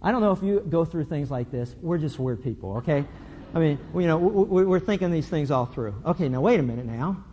I 0.03 0.13
don't 0.13 0.21
know 0.21 0.33
if 0.33 0.43
you 0.43 0.61
go 0.61 0.85
through 0.85 1.05
things 1.07 1.31
like 1.31 1.51
this. 1.51 1.75
We're 1.81 1.99
just 1.99 2.19
weird 2.19 2.43
people, 2.43 2.77
okay? 2.79 3.05
I 3.55 3.59
mean, 3.59 3.79
you 3.95 4.07
know, 4.07 4.19
we're 4.19 4.81
thinking 4.81 5.11
these 5.11 5.29
things 5.29 5.51
all 5.51 5.67
through. 5.67 5.95
Okay, 6.05 6.29
now 6.29 6.41
wait 6.41 6.61
a 6.61 6.63
minute 6.63 6.87
now. 6.87 7.25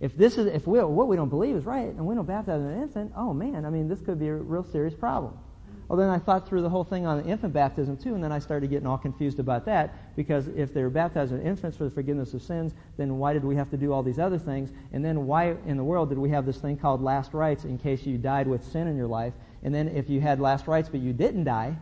If 0.00 0.16
this 0.16 0.36
is, 0.36 0.46
if 0.46 0.66
we, 0.66 0.80
what 0.80 1.06
we 1.06 1.14
don't 1.14 1.28
believe 1.28 1.54
is 1.54 1.64
right, 1.64 1.86
and 1.86 2.04
we 2.04 2.14
don't 2.16 2.26
baptize 2.26 2.60
an 2.60 2.82
infant, 2.82 3.12
oh 3.16 3.32
man, 3.32 3.64
I 3.64 3.70
mean, 3.70 3.88
this 3.88 4.00
could 4.00 4.18
be 4.18 4.28
a 4.28 4.34
real 4.34 4.64
serious 4.64 4.94
problem. 4.94 5.38
Well, 5.88 5.98
then 5.98 6.08
I 6.08 6.18
thought 6.18 6.48
through 6.48 6.62
the 6.62 6.70
whole 6.70 6.84
thing 6.84 7.04
on 7.04 7.22
infant 7.24 7.52
baptism 7.52 7.98
too, 7.98 8.14
and 8.14 8.24
then 8.24 8.32
I 8.32 8.38
started 8.38 8.70
getting 8.70 8.86
all 8.86 8.96
confused 8.96 9.38
about 9.38 9.66
that 9.66 10.16
because 10.16 10.48
if 10.48 10.72
they 10.72 10.82
were 10.82 10.90
baptized 10.90 11.32
as 11.32 11.40
infants 11.40 11.76
for 11.76 11.84
the 11.84 11.90
forgiveness 11.90 12.32
of 12.32 12.42
sins, 12.42 12.72
then 12.96 13.18
why 13.18 13.34
did 13.34 13.44
we 13.44 13.56
have 13.56 13.70
to 13.70 13.76
do 13.76 13.92
all 13.92 14.02
these 14.02 14.18
other 14.18 14.38
things? 14.38 14.70
And 14.92 15.04
then 15.04 15.26
why 15.26 15.54
in 15.66 15.76
the 15.76 15.84
world 15.84 16.08
did 16.08 16.18
we 16.18 16.30
have 16.30 16.46
this 16.46 16.58
thing 16.58 16.78
called 16.78 17.02
last 17.02 17.34
rites 17.34 17.64
in 17.64 17.76
case 17.76 18.06
you 18.06 18.16
died 18.16 18.48
with 18.48 18.64
sin 18.64 18.86
in 18.86 18.96
your 18.96 19.06
life? 19.06 19.34
And 19.62 19.74
then 19.74 19.88
if 19.88 20.08
you 20.08 20.20
had 20.20 20.40
last 20.40 20.66
rites 20.66 20.88
but 20.88 21.00
you 21.00 21.12
didn't 21.12 21.44
die, 21.44 21.76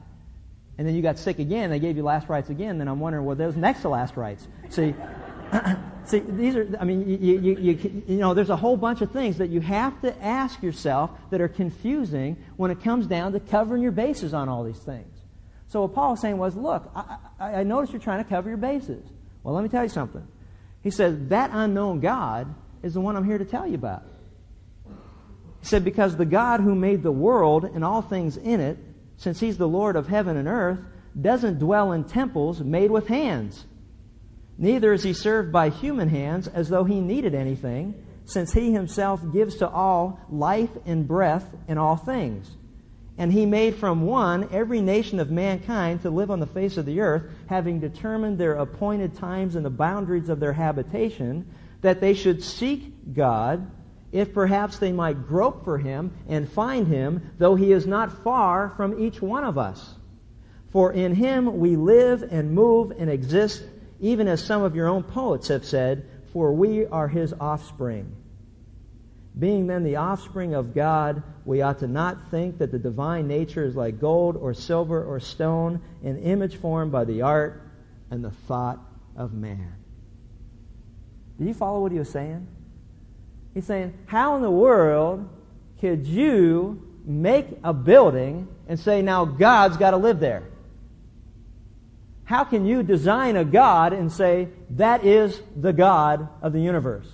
and 0.79 0.89
then 0.89 0.95
you 0.95 1.03
got 1.03 1.19
sick 1.19 1.39
again, 1.39 1.71
they 1.71 1.79
gave 1.79 1.97
you 1.97 2.03
last 2.03 2.29
rites 2.29 2.51
again, 2.51 2.79
then 2.79 2.89
I'm 2.89 3.01
wondering, 3.01 3.27
well, 3.27 3.37
those 3.37 3.55
next 3.55 3.83
to 3.83 3.91
last 3.91 4.17
rites. 4.17 4.49
See, 4.71 4.95
See, 6.11 6.19
these 6.19 6.57
are, 6.57 6.69
I 6.81 6.85
mean, 6.85 7.09
you, 7.09 7.39
you, 7.39 7.57
you, 7.57 8.03
you, 8.09 8.17
know, 8.17 8.35
there's 8.35 8.51
a 8.51 8.57
whole 8.57 8.77
bunch 8.77 9.01
of 9.01 9.13
things 9.13 9.39
that 9.39 9.49
you 9.49 9.61
have 9.61 10.01
to 10.01 10.25
ask 10.25 10.61
yourself 10.61 11.13
that 11.31 11.41
are 11.41 11.49
confusing 11.49 12.37
when 12.57 12.73
it 12.73 12.83
comes 12.83 13.07
down 13.07 13.33
to 13.33 13.39
covering 13.39 13.81
your 13.81 13.93
bases 13.93 14.35
on 14.35 14.49
all 14.49 14.65
these 14.65 14.79
things. 14.79 15.17
So 15.69 15.83
what 15.83 15.95
Paul 15.95 16.11
was 16.11 16.21
saying 16.21 16.37
was, 16.37 16.57
look, 16.57 16.91
I, 16.97 17.17
I, 17.39 17.55
I 17.55 17.63
notice 17.63 17.93
you're 17.93 18.01
trying 18.01 18.25
to 18.25 18.29
cover 18.29 18.49
your 18.49 18.59
bases. 18.59 19.05
Well, 19.45 19.55
let 19.55 19.63
me 19.63 19.69
tell 19.69 19.85
you 19.85 19.89
something. 19.89 20.27
He 20.83 20.91
said, 20.91 21.29
that 21.29 21.51
unknown 21.53 22.01
God 22.01 22.53
is 22.83 22.95
the 22.95 23.01
one 23.01 23.15
I'm 23.15 23.25
here 23.25 23.39
to 23.39 23.45
tell 23.45 23.69
you 23.69 23.77
about. 23.77 24.03
He 25.61 25.67
said, 25.67 25.85
because 25.85 26.17
the 26.17 26.25
God 26.25 26.61
who 26.61 26.75
made 26.75 27.05
the 27.05 27.13
world 27.13 27.65
and 27.65 27.85
all 27.85 28.03
things 28.03 28.37
in 28.37 28.61
it, 28.61 28.79
since 29.19 29.39
he's 29.39 29.59
the 29.59 29.69
Lord 29.69 29.95
of 29.95 30.09
heaven 30.09 30.37
and 30.37 30.49
earth, 30.49 30.81
doesn't 31.21 31.61
dwell 31.61 31.93
in 31.93 32.03
temples 32.03 32.61
made 32.61 32.91
with 32.91 33.07
hands 33.07 33.65
Neither 34.61 34.93
is 34.93 35.03
he 35.03 35.15
served 35.15 35.51
by 35.51 35.71
human 35.71 36.11
hands 36.11 36.47
as 36.47 36.69
though 36.69 36.85
he 36.85 37.01
needed 37.01 37.35
anything, 37.35 37.95
since 38.27 38.53
he 38.53 38.73
himself 38.73 39.23
gives 39.33 39.57
to 39.57 39.69
all 39.69 40.21
life 40.31 40.69
and 40.85 41.09
breath 41.09 41.47
in 41.67 41.79
all 41.79 41.97
things. 41.97 42.49
And 43.17 43.33
he 43.33 43.47
made 43.47 43.77
from 43.77 44.03
one 44.03 44.51
every 44.53 44.83
nation 44.83 45.19
of 45.19 45.31
mankind 45.31 46.03
to 46.03 46.11
live 46.11 46.31
on 46.31 46.41
the 46.41 46.47
face 46.47 46.77
of 46.77 46.85
the 46.85 47.01
earth, 47.01 47.23
having 47.47 47.81
determined 47.81 48.37
their 48.37 48.53
appointed 48.53 49.17
times 49.17 49.57
and 49.57 49.65
the 49.65 49.71
boundaries 49.71 50.29
of 50.29 50.41
their 50.41 50.53
habitation, 50.53 51.47
that 51.81 52.03
they 52.03 52.13
should 52.13 52.45
seek 52.45 53.15
God, 53.15 53.67
if 54.13 54.35
perhaps 54.35 54.79
they 54.79 54.93
might 54.93 55.27
grope 55.27 55.65
for 55.65 55.79
him 55.79 56.13
and 56.29 56.47
find 56.47 56.87
him, 56.87 57.31
though 57.39 57.55
he 57.55 57.73
is 57.73 57.87
not 57.87 58.23
far 58.25 58.69
from 58.77 59.01
each 59.01 59.23
one 59.23 59.45
of 59.45 59.57
us. 59.57 59.95
For 60.69 60.93
in 60.93 61.15
him 61.15 61.59
we 61.61 61.77
live 61.77 62.23
and 62.31 62.53
move 62.53 62.93
and 62.99 63.09
exist, 63.09 63.63
even 64.01 64.29
as 64.29 64.43
some 64.43 64.63
of 64.63 64.75
your 64.75 64.89
own 64.89 65.03
poets 65.03 65.49
have 65.49 65.65
said, 65.65 66.07
for 66.33 66.53
we 66.53 66.87
are 66.87 67.09
his 67.09 67.33
offspring. 67.39 68.17
Being 69.39 69.67
then 69.67 69.85
the 69.85 69.97
offspring 69.97 70.55
of 70.55 70.75
God, 70.75 71.23
we 71.45 71.63
ought 71.63 71.79
to 71.81 71.87
not 71.87 72.31
think 72.31 72.59
that 72.59 72.73
the 72.73 72.79
divine 72.79 73.29
nature 73.29 73.65
is 73.65 73.77
like 73.77 74.01
gold 74.01 74.37
or 74.37 74.55
silver 74.55 75.03
or 75.05 75.21
stone, 75.21 75.81
an 76.03 76.19
image 76.19 76.57
formed 76.57 76.93
by 76.93 77.05
the 77.05 77.23
art 77.23 77.63
and 78.11 78.25
the 78.25 78.31
thought 78.31 78.81
of 79.17 79.33
man. 79.33 79.75
Do 81.39 81.45
you 81.45 81.55
follow 81.55 81.81
what 81.81 81.93
he 81.93 81.99
was 81.99 82.11
saying? 82.11 82.47
He's 83.55 83.65
saying, 83.65 83.97
How 84.07 84.37
in 84.37 84.43
the 84.43 84.51
world 84.51 85.29
could 85.81 86.07
you 86.07 86.87
make 87.05 87.47
a 87.65 87.73
building 87.73 88.49
and 88.69 88.79
say, 88.79 89.03
now 89.03 89.25
God's 89.25 89.77
got 89.77 89.93
to 89.93 89.97
live 89.97 90.21
there? 90.21 90.50
How 92.31 92.45
can 92.45 92.65
you 92.65 92.85
design 92.85 93.35
a 93.35 93.45
God 93.45 93.93
and 93.93 94.13
say, 94.13 94.51
that 94.77 95.05
is 95.05 95.43
the 95.57 95.73
God 95.73 96.29
of 96.43 96.53
the 96.53 96.61
universe? 96.61 97.09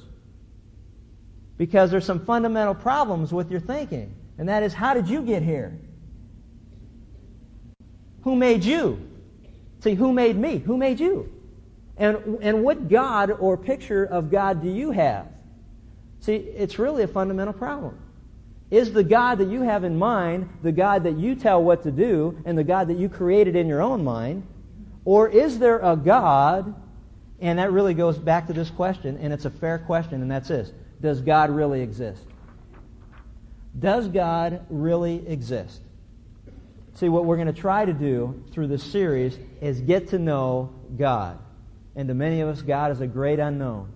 Because 1.57 1.91
there's 1.91 2.05
some 2.05 2.27
fundamental 2.27 2.75
problems 2.75 3.33
with 3.33 3.51
your 3.51 3.61
thinking. 3.61 4.15
And 4.37 4.51
that 4.51 4.63
is, 4.63 4.75
how 4.75 4.93
did 4.93 5.09
you 5.09 5.23
get 5.23 5.43
here? 5.43 5.81
Who 8.25 8.37
made 8.37 8.63
you? 8.63 9.09
See, 9.81 9.95
who 9.95 10.13
made 10.13 10.37
me? 10.37 10.59
Who 10.59 10.77
made 10.77 11.01
you? 11.01 11.33
And, 11.97 12.39
and 12.43 12.63
what 12.63 12.91
God 12.91 13.31
or 13.31 13.57
picture 13.57 14.05
of 14.05 14.31
God 14.31 14.61
do 14.61 14.69
you 14.69 14.91
have? 14.91 15.29
See, 16.21 16.35
it's 16.35 16.79
really 16.79 17.05
a 17.05 17.09
fundamental 17.09 17.55
problem. 17.55 17.99
Is 18.71 18.93
the 18.93 19.03
God 19.03 19.39
that 19.39 19.49
you 19.49 19.63
have 19.63 19.83
in 19.83 19.99
mind 19.99 20.51
the 20.63 20.73
God 20.73 21.05
that 21.05 21.17
you 21.17 21.37
tell 21.37 21.65
what 21.65 21.85
to 21.85 21.91
do 21.91 22.37
and 22.45 22.59
the 22.59 22.65
God 22.65 22.89
that 22.89 22.99
you 22.99 23.09
created 23.09 23.57
in 23.57 23.67
your 23.67 23.81
own 23.81 24.05
mind? 24.05 24.47
Or 25.07 25.29
is 25.29 25.61
there 25.61 25.79
a 25.79 25.97
God, 25.97 26.75
and 27.41 27.61
that 27.61 27.71
really 27.71 27.95
goes 27.95 28.19
back 28.19 28.49
to 28.49 28.53
this 28.53 28.69
question, 28.69 29.17
and 29.19 29.33
it's 29.33 29.45
a 29.45 29.51
fair 29.51 29.79
question, 29.79 30.21
and 30.21 30.31
that's 30.31 30.49
this 30.49 30.73
Does 31.01 31.23
God 31.23 31.49
really 31.49 31.81
exist? 31.81 32.23
Does 33.79 34.09
God 34.09 34.67
really 34.69 35.27
exist? 35.29 35.81
See, 36.95 37.09
what 37.09 37.25
we're 37.25 37.37
going 37.37 37.47
to 37.47 37.53
try 37.53 37.85
to 37.85 37.93
do 37.93 38.43
through 38.51 38.67
this 38.67 38.83
series 38.83 39.39
is 39.61 39.81
get 39.81 40.09
to 40.09 40.19
know 40.19 40.73
God. 40.99 41.39
And 41.95 42.09
to 42.09 42.15
many 42.15 42.41
of 42.41 42.49
us, 42.49 42.63
God 42.63 42.91
is 42.91 43.01
a 43.01 43.07
great 43.07 43.39
unknown. 43.39 43.93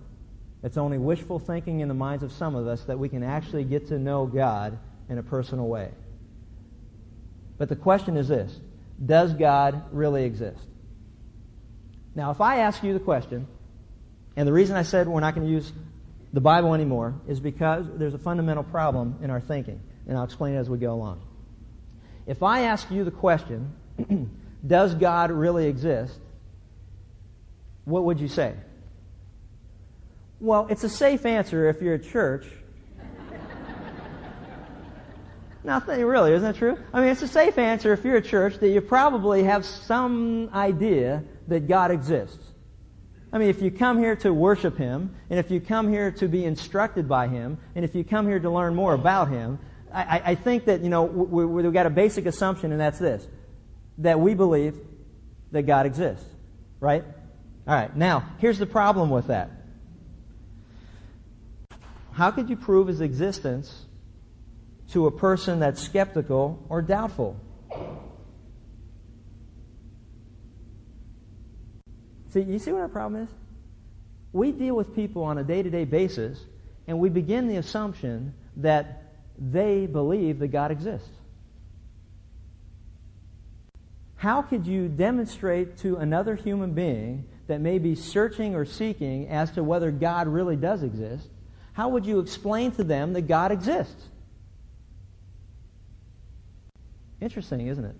It's 0.63 0.77
only 0.77 0.97
wishful 0.97 1.39
thinking 1.39 1.81
in 1.81 1.87
the 1.87 1.93
minds 1.93 2.23
of 2.23 2.31
some 2.31 2.55
of 2.55 2.67
us 2.67 2.83
that 2.85 2.97
we 2.97 3.09
can 3.09 3.23
actually 3.23 3.65
get 3.65 3.87
to 3.87 3.99
know 3.99 4.27
God 4.27 4.77
in 5.09 5.17
a 5.17 5.23
personal 5.23 5.67
way. 5.67 5.89
But 7.57 7.67
the 7.67 7.75
question 7.75 8.15
is 8.15 8.29
this 8.29 8.61
Does 9.05 9.33
God 9.33 9.83
really 9.91 10.23
exist? 10.23 10.67
Now, 12.15 12.31
if 12.31 12.41
I 12.41 12.59
ask 12.59 12.83
you 12.83 12.93
the 12.93 12.99
question, 12.99 13.47
and 14.35 14.47
the 14.47 14.53
reason 14.53 14.75
I 14.75 14.83
said 14.83 15.07
we're 15.07 15.19
not 15.21 15.35
going 15.35 15.47
to 15.47 15.53
use 15.53 15.71
the 16.33 16.41
Bible 16.41 16.73
anymore 16.73 17.15
is 17.27 17.39
because 17.39 17.85
there's 17.95 18.13
a 18.13 18.19
fundamental 18.19 18.63
problem 18.63 19.19
in 19.21 19.29
our 19.29 19.41
thinking, 19.41 19.81
and 20.07 20.17
I'll 20.17 20.23
explain 20.23 20.55
it 20.55 20.57
as 20.57 20.69
we 20.69 20.77
go 20.77 20.93
along. 20.93 21.21
If 22.27 22.43
I 22.43 22.61
ask 22.61 22.89
you 22.91 23.03
the 23.03 23.11
question, 23.11 23.73
Does 24.65 24.93
God 24.93 25.31
really 25.31 25.67
exist? 25.67 26.19
What 27.85 28.03
would 28.05 28.19
you 28.19 28.27
say? 28.27 28.53
Well, 30.39 30.67
it's 30.69 30.83
a 30.83 30.89
safe 30.89 31.25
answer 31.25 31.69
if 31.69 31.81
you're 31.81 31.95
a 31.95 31.99
church. 31.99 32.45
Nothing 35.63 36.03
really, 36.03 36.33
isn't 36.33 36.43
that 36.43 36.57
true? 36.57 36.77
I 36.91 37.01
mean, 37.01 37.09
it's 37.09 37.21
a 37.21 37.27
safe 37.27 37.57
answer 37.57 37.93
if 37.93 38.03
you're 38.03 38.15
a 38.15 38.21
church 38.21 38.57
that 38.59 38.69
you 38.69 38.81
probably 38.81 39.43
have 39.43 39.65
some 39.65 40.49
idea 40.53 41.23
that 41.47 41.67
God 41.67 41.91
exists. 41.91 42.39
I 43.31 43.37
mean, 43.37 43.49
if 43.49 43.61
you 43.61 43.71
come 43.71 43.99
here 43.99 44.15
to 44.17 44.33
worship 44.33 44.77
Him, 44.77 45.15
and 45.29 45.39
if 45.39 45.51
you 45.51 45.61
come 45.61 45.87
here 45.87 46.11
to 46.13 46.27
be 46.27 46.43
instructed 46.43 47.07
by 47.07 47.27
Him, 47.27 47.59
and 47.75 47.85
if 47.85 47.95
you 47.95 48.03
come 48.03 48.27
here 48.27 48.39
to 48.39 48.49
learn 48.49 48.75
more 48.75 48.93
about 48.93 49.29
Him, 49.29 49.59
I, 49.93 50.21
I 50.25 50.35
think 50.35 50.65
that, 50.65 50.81
you 50.81 50.89
know, 50.89 51.03
we, 51.03 51.45
we've 51.45 51.73
got 51.73 51.85
a 51.85 51.91
basic 51.91 52.25
assumption, 52.25 52.71
and 52.71 52.81
that's 52.81 52.99
this 52.99 53.25
that 53.99 54.19
we 54.19 54.33
believe 54.33 54.77
that 55.51 55.63
God 55.63 55.85
exists. 55.85 56.25
Right? 56.79 57.03
All 57.67 57.75
right. 57.75 57.95
Now, 57.95 58.25
here's 58.39 58.57
the 58.57 58.65
problem 58.65 59.11
with 59.11 59.27
that. 59.27 59.51
How 62.11 62.31
could 62.31 62.49
you 62.49 62.55
prove 62.55 62.87
his 62.87 63.01
existence 63.01 63.85
to 64.91 65.07
a 65.07 65.11
person 65.11 65.59
that's 65.59 65.81
skeptical 65.81 66.63
or 66.69 66.81
doubtful? 66.81 67.39
See, 72.33 72.41
you 72.41 72.59
see 72.59 72.71
what 72.71 72.81
our 72.81 72.87
problem 72.87 73.23
is? 73.23 73.29
We 74.31 74.51
deal 74.51 74.75
with 74.75 74.95
people 74.95 75.23
on 75.23 75.37
a 75.37 75.43
day 75.43 75.61
to 75.61 75.69
day 75.69 75.83
basis, 75.83 76.39
and 76.87 76.99
we 76.99 77.09
begin 77.09 77.47
the 77.47 77.57
assumption 77.57 78.33
that 78.57 79.13
they 79.37 79.85
believe 79.85 80.39
that 80.39 80.47
God 80.47 80.71
exists. 80.71 81.09
How 84.15 84.41
could 84.41 84.67
you 84.67 84.87
demonstrate 84.87 85.77
to 85.79 85.97
another 85.97 86.35
human 86.35 86.73
being 86.73 87.25
that 87.47 87.59
may 87.59 87.79
be 87.79 87.95
searching 87.95 88.55
or 88.55 88.65
seeking 88.65 89.27
as 89.27 89.51
to 89.51 89.63
whether 89.63 89.91
God 89.91 90.27
really 90.27 90.55
does 90.55 90.83
exist 90.83 91.27
how 91.73 91.89
would 91.89 92.05
you 92.05 92.19
explain 92.19 92.71
to 92.73 92.83
them 92.83 93.13
that 93.13 93.23
God 93.23 93.51
exists? 93.51 94.09
Interesting, 97.21 97.67
isn't 97.67 97.85
it? 97.85 97.95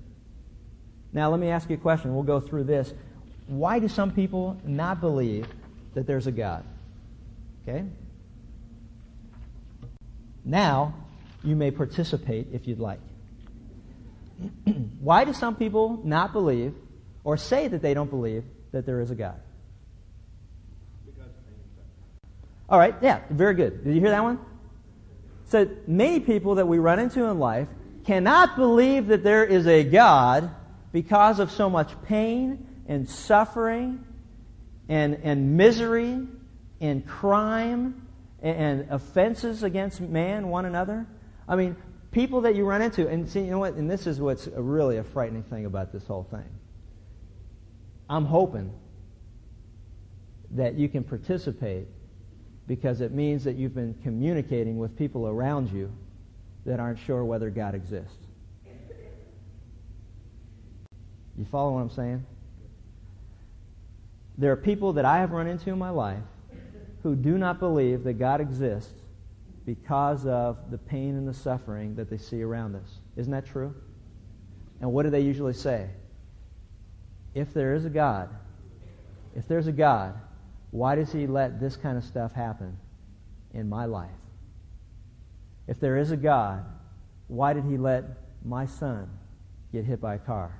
Now, 1.13 1.29
let 1.29 1.39
me 1.39 1.49
ask 1.49 1.69
you 1.69 1.75
a 1.75 1.79
question. 1.79 2.13
We'll 2.13 2.23
go 2.23 2.39
through 2.39 2.63
this. 2.63 2.91
Why 3.47 3.79
do 3.79 3.87
some 3.87 4.11
people 4.11 4.59
not 4.65 4.99
believe 4.99 5.47
that 5.93 6.07
there's 6.07 6.25
a 6.25 6.31
God? 6.31 6.65
Okay? 7.61 7.85
Now, 10.43 10.95
you 11.43 11.55
may 11.55 11.69
participate 11.69 12.47
if 12.51 12.67
you'd 12.67 12.79
like. 12.79 12.99
Why 14.99 15.25
do 15.25 15.33
some 15.33 15.55
people 15.55 16.01
not 16.03 16.33
believe 16.33 16.73
or 17.23 17.37
say 17.37 17.67
that 17.67 17.81
they 17.81 17.93
don't 17.93 18.09
believe 18.09 18.43
that 18.71 18.85
there 18.85 19.01
is 19.01 19.11
a 19.11 19.15
God? 19.15 19.39
All 22.67 22.79
right, 22.79 22.95
yeah, 23.01 23.19
very 23.29 23.53
good. 23.53 23.83
Did 23.83 23.93
you 23.93 23.99
hear 23.99 24.11
that 24.11 24.23
one? 24.23 24.39
So 25.49 25.69
many 25.85 26.21
people 26.21 26.55
that 26.55 26.67
we 26.67 26.79
run 26.79 26.99
into 26.99 27.25
in 27.25 27.37
life 27.37 27.67
cannot 28.05 28.55
believe 28.55 29.07
that 29.07 29.23
there 29.23 29.45
is 29.45 29.67
a 29.67 29.83
God 29.83 30.51
because 30.91 31.39
of 31.39 31.51
so 31.51 31.69
much 31.69 31.91
pain 32.03 32.67
and 32.87 33.09
suffering 33.09 34.03
and, 34.89 35.19
and 35.23 35.55
misery 35.57 36.27
and 36.79 37.07
crime 37.07 38.07
and, 38.41 38.57
and 38.57 38.91
offenses 38.91 39.63
against 39.63 40.01
man, 40.01 40.49
one 40.49 40.65
another. 40.65 41.07
I 41.47 41.55
mean, 41.55 41.75
people 42.11 42.41
that 42.41 42.55
you 42.55 42.65
run 42.65 42.81
into, 42.81 43.07
and 43.07 43.29
see, 43.29 43.41
you 43.41 43.51
know 43.51 43.59
what? 43.59 43.75
And 43.75 43.89
this 43.89 44.07
is 44.07 44.19
what's 44.19 44.47
really 44.47 44.97
a 44.97 45.03
frightening 45.03 45.43
thing 45.43 45.65
about 45.65 45.91
this 45.93 46.05
whole 46.05 46.23
thing. 46.23 46.49
I'm 48.09 48.25
hoping 48.25 48.73
that 50.51 50.75
you 50.75 50.89
can 50.89 51.03
participate 51.03 51.87
because 52.67 53.01
it 53.01 53.13
means 53.13 53.45
that 53.45 53.55
you've 53.55 53.73
been 53.73 53.93
communicating 54.03 54.77
with 54.77 54.97
people 54.97 55.27
around 55.27 55.71
you 55.71 55.91
that 56.65 56.79
aren't 56.79 56.99
sure 56.99 57.23
whether 57.25 57.49
God 57.49 57.75
exists. 57.75 58.17
You 61.37 61.45
follow 61.45 61.73
what 61.73 61.81
I'm 61.81 61.89
saying? 61.89 62.25
There 64.37 64.51
are 64.51 64.57
people 64.57 64.93
that 64.93 65.05
I 65.05 65.19
have 65.19 65.31
run 65.31 65.47
into 65.47 65.69
in 65.71 65.79
my 65.79 65.89
life 65.89 66.23
who 67.03 67.15
do 67.15 67.37
not 67.37 67.59
believe 67.59 68.03
that 68.03 68.13
God 68.13 68.41
exists 68.41 68.93
because 69.65 70.25
of 70.25 70.71
the 70.71 70.77
pain 70.77 71.15
and 71.15 71.27
the 71.27 71.33
suffering 71.33 71.95
that 71.95 72.09
they 72.09 72.17
see 72.17 72.41
around 72.41 72.75
us. 72.75 72.99
Isn't 73.15 73.31
that 73.31 73.45
true? 73.45 73.73
And 74.79 74.91
what 74.91 75.03
do 75.03 75.09
they 75.09 75.21
usually 75.21 75.53
say? 75.53 75.89
If 77.33 77.53
there 77.53 77.73
is 77.75 77.85
a 77.85 77.89
God, 77.89 78.29
if 79.35 79.47
there's 79.47 79.67
a 79.67 79.71
God, 79.71 80.15
why 80.71 80.95
does 80.95 81.11
he 81.11 81.27
let 81.27 81.59
this 81.59 81.75
kind 81.75 81.97
of 81.97 82.03
stuff 82.03 82.33
happen 82.33 82.77
in 83.53 83.69
my 83.69 83.85
life? 83.85 84.09
If 85.67 85.79
there 85.79 85.97
is 85.97 86.11
a 86.11 86.17
God, 86.17 86.65
why 87.27 87.53
did 87.53 87.63
he 87.65 87.77
let 87.77 88.03
my 88.43 88.65
son 88.65 89.09
get 89.71 89.85
hit 89.85 90.01
by 90.01 90.15
a 90.15 90.19
car? 90.19 90.51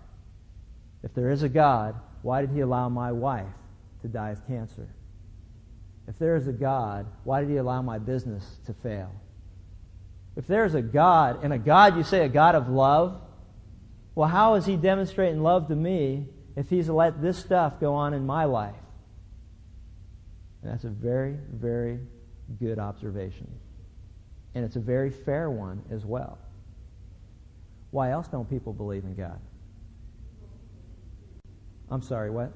If 1.03 1.13
there 1.13 1.31
is 1.31 1.43
a 1.43 1.49
God, 1.49 1.95
why 2.21 2.41
did 2.41 2.51
he 2.51 2.61
allow 2.61 2.89
my 2.89 3.11
wife 3.11 3.47
to 4.03 4.07
die 4.07 4.31
of 4.31 4.45
cancer? 4.47 4.87
If 6.07 6.17
there 6.19 6.35
is 6.35 6.47
a 6.47 6.53
God, 6.53 7.07
why 7.23 7.41
did 7.41 7.49
he 7.49 7.57
allow 7.57 7.81
my 7.81 7.97
business 7.97 8.45
to 8.65 8.73
fail? 8.73 9.11
If 10.35 10.47
there 10.47 10.65
is 10.65 10.75
a 10.75 10.81
God, 10.81 11.43
and 11.43 11.51
a 11.51 11.57
God, 11.57 11.97
you 11.97 12.03
say 12.03 12.23
a 12.23 12.29
God 12.29 12.55
of 12.55 12.69
love, 12.69 13.21
Well, 14.15 14.27
how 14.27 14.55
is 14.55 14.65
he 14.65 14.77
demonstrating 14.77 15.41
love 15.41 15.67
to 15.69 15.75
me 15.75 16.27
if 16.55 16.69
he's 16.69 16.89
let 16.89 17.21
this 17.21 17.37
stuff 17.37 17.79
go 17.79 17.93
on 17.93 18.13
in 18.13 18.25
my 18.25 18.45
life? 18.45 18.75
And 20.61 20.71
that's 20.71 20.83
a 20.83 20.89
very, 20.89 21.35
very 21.51 21.99
good 22.59 22.77
observation. 22.77 23.47
And 24.53 24.65
it's 24.65 24.75
a 24.75 24.81
very 24.81 25.09
fair 25.09 25.49
one 25.49 25.83
as 25.91 26.05
well. 26.05 26.37
Why 27.91 28.11
else 28.11 28.27
don't 28.27 28.49
people 28.49 28.73
believe 28.73 29.03
in 29.03 29.15
God? 29.15 29.39
I'm 31.89 32.01
sorry, 32.01 32.29
what? 32.29 32.53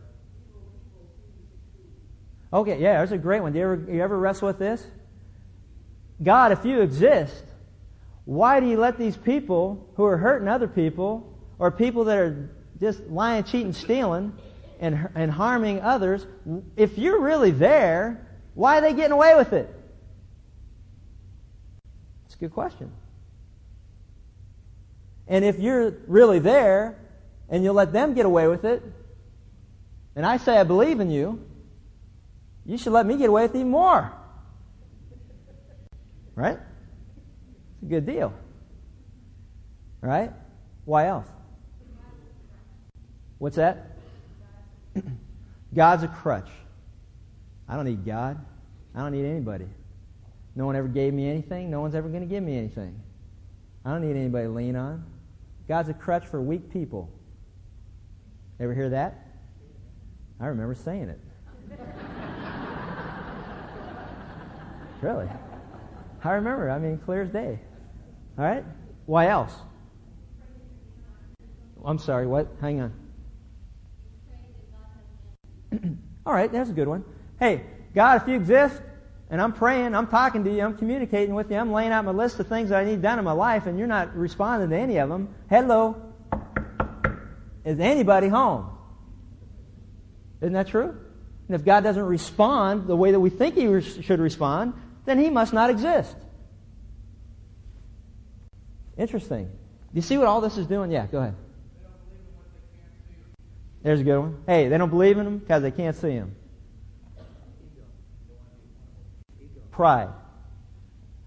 Okay, 2.53 2.79
yeah, 2.79 2.97
there's 2.97 3.11
a 3.11 3.17
great 3.17 3.41
one. 3.41 3.51
Do 3.51 3.59
you 3.59 3.65
ever, 3.65 3.91
you 3.91 4.01
ever 4.01 4.17
wrestle 4.17 4.47
with 4.47 4.59
this? 4.59 4.85
God, 6.23 6.53
if 6.53 6.63
you 6.63 6.79
exist, 6.79 7.43
why 8.23 8.61
do 8.61 8.67
you 8.67 8.77
let 8.77 8.97
these 8.97 9.17
people 9.17 9.89
who 9.95 10.05
are 10.05 10.17
hurting 10.17 10.47
other 10.47 10.67
people 10.67 11.37
or 11.59 11.69
people 11.69 12.05
that 12.05 12.17
are 12.17 12.49
just 12.79 13.01
lying, 13.07 13.43
cheating, 13.43 13.73
stealing, 13.73 14.33
and, 14.79 15.09
and 15.15 15.31
harming 15.31 15.81
others, 15.81 16.25
if 16.77 16.97
you're 16.97 17.19
really 17.19 17.51
there, 17.51 18.25
why 18.53 18.77
are 18.77 18.81
they 18.81 18.93
getting 18.93 19.11
away 19.11 19.35
with 19.35 19.51
it? 19.51 19.73
It's 22.35 22.41
a 22.41 22.45
good 22.47 22.53
question. 22.53 22.91
And 25.25 25.45
if 25.45 25.57
you're 25.57 25.95
really 26.05 26.39
there 26.39 26.97
and 27.47 27.63
you 27.63 27.71
let 27.71 27.93
them 27.93 28.13
get 28.13 28.25
away 28.25 28.49
with 28.49 28.65
it, 28.65 28.83
and 30.17 30.25
I 30.25 30.35
say 30.35 30.57
I 30.57 30.63
believe 30.63 30.99
in 30.99 31.09
you, 31.09 31.41
you 32.65 32.77
should 32.77 32.91
let 32.91 33.05
me 33.05 33.15
get 33.15 33.29
away 33.29 33.43
with 33.43 33.55
even 33.55 33.69
more. 33.69 34.11
Right? 36.35 36.59
It's 37.75 37.83
a 37.83 37.85
good 37.85 38.05
deal. 38.05 38.33
Right? 40.01 40.33
Why 40.83 41.07
else? 41.07 41.27
What's 43.37 43.55
that? 43.55 43.97
God's 45.73 46.03
a 46.03 46.09
crutch. 46.09 46.49
I 47.69 47.77
don't 47.77 47.85
need 47.85 48.05
God. 48.05 48.43
I 48.93 48.99
don't 48.99 49.13
need 49.13 49.25
anybody. 49.25 49.67
No 50.55 50.65
one 50.65 50.75
ever 50.75 50.87
gave 50.87 51.13
me 51.13 51.29
anything. 51.29 51.69
No 51.69 51.81
one's 51.81 51.95
ever 51.95 52.07
going 52.07 52.21
to 52.21 52.27
give 52.27 52.43
me 52.43 52.57
anything. 52.57 53.01
I 53.83 53.91
don't 53.91 54.01
need 54.01 54.15
anybody 54.15 54.45
to 54.45 54.51
lean 54.51 54.75
on. 54.75 55.05
God's 55.67 55.89
a 55.89 55.93
crutch 55.93 56.25
for 56.25 56.41
weak 56.41 56.71
people. 56.71 57.09
Ever 58.59 58.73
hear 58.73 58.89
that? 58.89 59.27
I 60.39 60.47
remember 60.47 60.75
saying 60.75 61.09
it. 61.09 61.19
really. 65.01 65.27
I 66.23 66.31
remember. 66.31 66.69
I 66.69 66.79
mean, 66.79 66.97
clear 66.99 67.23
as 67.23 67.29
day. 67.29 67.59
All 68.37 68.45
right? 68.45 68.63
Why 69.05 69.27
else? 69.27 69.53
I'm 71.83 71.99
sorry, 71.99 72.25
what? 72.25 72.47
Hang 72.61 72.81
on. 72.81 72.93
All 76.25 76.33
right, 76.33 76.51
that's 76.51 76.69
a 76.69 76.73
good 76.73 76.87
one. 76.87 77.03
Hey, 77.39 77.63
God, 77.93 78.21
if 78.21 78.27
you 78.27 78.35
exist, 78.35 78.81
and 79.29 79.41
I'm 79.41 79.53
praying, 79.53 79.95
I'm 79.95 80.07
talking 80.07 80.43
to 80.43 80.53
you, 80.53 80.61
I'm 80.61 80.77
communicating 80.77 81.33
with 81.33 81.49
you, 81.49 81.57
I'm 81.57 81.71
laying 81.71 81.91
out 81.91 82.05
my 82.05 82.11
list 82.11 82.39
of 82.39 82.47
things 82.47 82.69
that 82.69 82.79
I 82.79 82.85
need 82.85 83.01
done 83.01 83.17
in 83.17 83.25
my 83.25 83.31
life, 83.31 83.65
and 83.65 83.77
you're 83.77 83.87
not 83.87 84.15
responding 84.15 84.69
to 84.69 84.77
any 84.77 84.97
of 84.97 85.09
them. 85.09 85.33
Hello. 85.49 86.01
Is 87.63 87.79
anybody 87.79 88.27
home? 88.27 88.69
Isn't 90.41 90.53
that 90.53 90.67
true? 90.67 90.95
And 91.47 91.55
if 91.55 91.65
God 91.65 91.83
doesn't 91.83 92.03
respond 92.03 92.87
the 92.87 92.95
way 92.95 93.11
that 93.11 93.19
we 93.19 93.31
think 93.31 93.55
He 93.55 93.81
should 94.01 94.19
respond, 94.19 94.73
then 95.05 95.17
He 95.19 95.29
must 95.29 95.53
not 95.53 95.69
exist. 95.69 96.15
Interesting. 98.97 99.45
Do 99.45 99.51
you 99.93 100.01
see 100.01 100.17
what 100.17 100.27
all 100.27 100.41
this 100.41 100.57
is 100.57 100.67
doing? 100.67 100.91
Yeah, 100.91 101.07
go 101.07 101.19
ahead. 101.19 101.35
There's 103.81 103.99
a 103.99 104.03
good 104.03 104.19
one. 104.19 104.43
Hey, 104.47 104.67
they 104.67 104.77
don't 104.77 104.89
believe 104.89 105.17
in 105.17 105.25
Him 105.25 105.37
because 105.39 105.61
they 105.61 105.71
can't 105.71 105.95
see 105.95 106.11
Him. 106.11 106.35
Pride. 109.75 110.07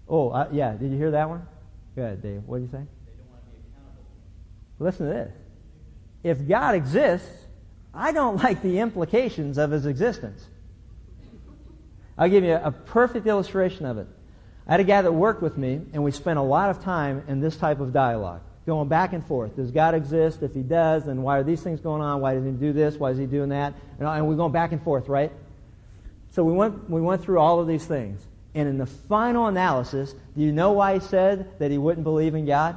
Oh, 0.09 0.31
uh, 0.31 0.49
yeah. 0.53 0.73
Did 0.73 0.91
you 0.91 0.97
hear 0.97 1.11
that 1.11 1.29
one? 1.29 1.47
Go 1.95 2.03
ahead, 2.03 2.23
Dave. 2.23 2.43
What 2.47 2.59
did 2.59 2.65
you 2.65 2.79
say? 2.79 2.85
Listen 4.79 5.07
to 5.07 5.13
this. 5.13 5.33
If 6.23 6.49
God 6.49 6.75
exists, 6.75 7.29
I 7.93 8.13
don't 8.13 8.37
like 8.43 8.63
the 8.63 8.79
implications 8.79 9.59
of 9.59 9.71
his 9.71 9.85
existence. 9.85 10.43
I'll 12.17 12.31
give 12.31 12.43
you 12.43 12.55
a, 12.55 12.73
perfect 12.73 13.27
illustration 13.27 13.85
of 13.85 13.99
it. 13.99 14.07
I 14.67 14.73
had 14.73 14.81
a 14.81 14.85
guy 14.85 15.03
that 15.03 15.13
worked 15.13 15.43
with 15.43 15.59
me, 15.59 15.83
and 15.93 16.03
we 16.03 16.11
spent 16.11 16.39
a 16.39 16.43
lot 16.43 16.71
of 16.71 16.83
time 16.83 17.25
in 17.29 17.41
this 17.41 17.57
type 17.57 17.81
of 17.81 17.93
dialogue, 17.93 18.41
going 18.65 18.89
back 18.89 19.13
and 19.13 19.25
forth. 19.27 19.57
Does 19.57 19.71
God 19.71 19.95
exist? 19.95 20.43
If 20.43 20.55
he 20.55 20.63
does, 20.63 21.05
then 21.05 21.21
why 21.23 21.37
are 21.37 21.45
these 21.45 21.61
things 21.61 21.81
going 21.81 22.01
on? 22.01 22.23
Why 22.23 22.35
does 22.35 22.45
he 22.45 22.51
do 22.51 22.73
this? 22.73 22.97
Why 22.97 23.11
is 23.11 23.19
he 23.19 23.27
doing 23.27 23.51
that? 23.51 23.75
And 24.01 24.27
we're 24.27 24.37
going 24.37 24.53
back 24.53 24.73
and 24.73 24.83
forth, 24.83 25.07
right? 25.07 25.33
So 26.33 26.45
we 26.45 26.53
went, 26.53 26.89
we 26.89 27.01
went 27.01 27.23
through 27.23 27.41
all 27.41 27.61
of 27.61 27.69
these 27.69 27.85
things. 27.85 28.21
And 28.59 28.69
in 28.69 28.77
the 28.77 28.87
final 28.87 29.47
analysis, 29.47 30.13
do 30.37 30.43
you 30.43 30.51
know 30.51 30.73
why 30.73 30.95
he 30.95 30.99
said 30.99 31.61
that 31.61 31.71
he 31.71 31.79
wouldn't 31.79 32.03
believe 32.03 32.35
in 32.35 32.45
God? 32.45 32.77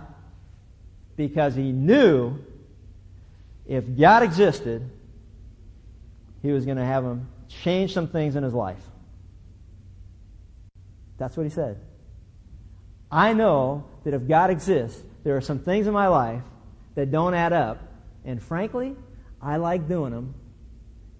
Because 1.15 1.55
he 1.55 1.71
knew 1.71 2.37
if 3.67 3.97
God 3.97 4.21
existed, 4.21 4.87
he 6.43 6.51
was 6.51 6.65
going 6.65 6.77
to 6.77 6.85
have 6.85 7.03
him 7.03 7.27
change 7.63 7.95
some 7.95 8.07
things 8.07 8.35
in 8.35 8.43
his 8.43 8.53
life. 8.53 8.77
That's 11.17 11.35
what 11.35 11.47
he 11.47 11.49
said. 11.49 11.79
I 13.11 13.33
know 13.33 13.85
that 14.03 14.13
if 14.13 14.27
God 14.27 14.51
exists, 14.51 15.01
there 15.23 15.35
are 15.35 15.41
some 15.41 15.57
things 15.57 15.87
in 15.87 15.93
my 15.93 16.09
life 16.09 16.43
that 16.93 17.09
don't 17.09 17.33
add 17.33 17.53
up. 17.53 17.79
And 18.23 18.39
frankly, 18.39 18.95
I 19.41 19.57
like 19.57 19.87
doing 19.87 20.11
them. 20.11 20.35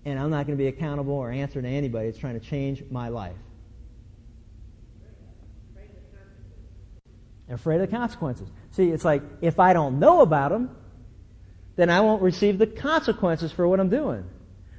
And 0.06 0.20
I'm 0.20 0.30
not 0.30 0.46
going 0.46 0.56
to 0.56 0.64
be 0.64 0.68
accountable 0.68 1.16
or 1.16 1.32
answer 1.32 1.60
to 1.60 1.68
anybody 1.68 2.10
that's 2.10 2.20
trying 2.20 2.40
to 2.40 2.46
change 2.46 2.84
my 2.92 3.08
life. 3.08 3.34
Afraid 7.50 7.82
of 7.82 7.90
the 7.90 7.96
consequences. 7.96 8.48
See, 8.72 8.90
it's 8.90 9.06
like 9.06 9.22
if 9.42 9.60
I 9.60 9.74
don't 9.74 10.00
know 10.00 10.22
about 10.22 10.52
them, 10.52 10.76
then 11.76 11.90
I 11.90 12.02
won't 12.02 12.22
receive 12.22 12.58
the 12.58 12.68
consequences 12.68 13.52
for 13.52 13.68
what 13.68 13.80
I'm 13.80 13.90
doing. 13.90 14.26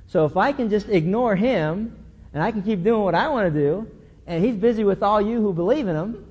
So 0.09 0.27
if 0.27 0.37
I 0.37 0.53
can 0.53 0.70
just 0.70 0.88
ignore 0.88 1.35
him 1.35 1.96
and 2.33 2.42
I 2.42 2.51
can 2.51 2.62
keep 2.62 2.83
doing 2.83 3.03
what 3.03 3.14
I 3.14 3.29
want 3.29 3.53
to 3.53 3.61
do, 3.61 3.90
and 4.27 4.44
he's 4.44 4.57
busy 4.57 4.85
with 4.85 5.03
all 5.03 5.20
you 5.20 5.40
who 5.40 5.53
believe 5.53 5.88
in 5.88 5.96
him, 5.96 6.25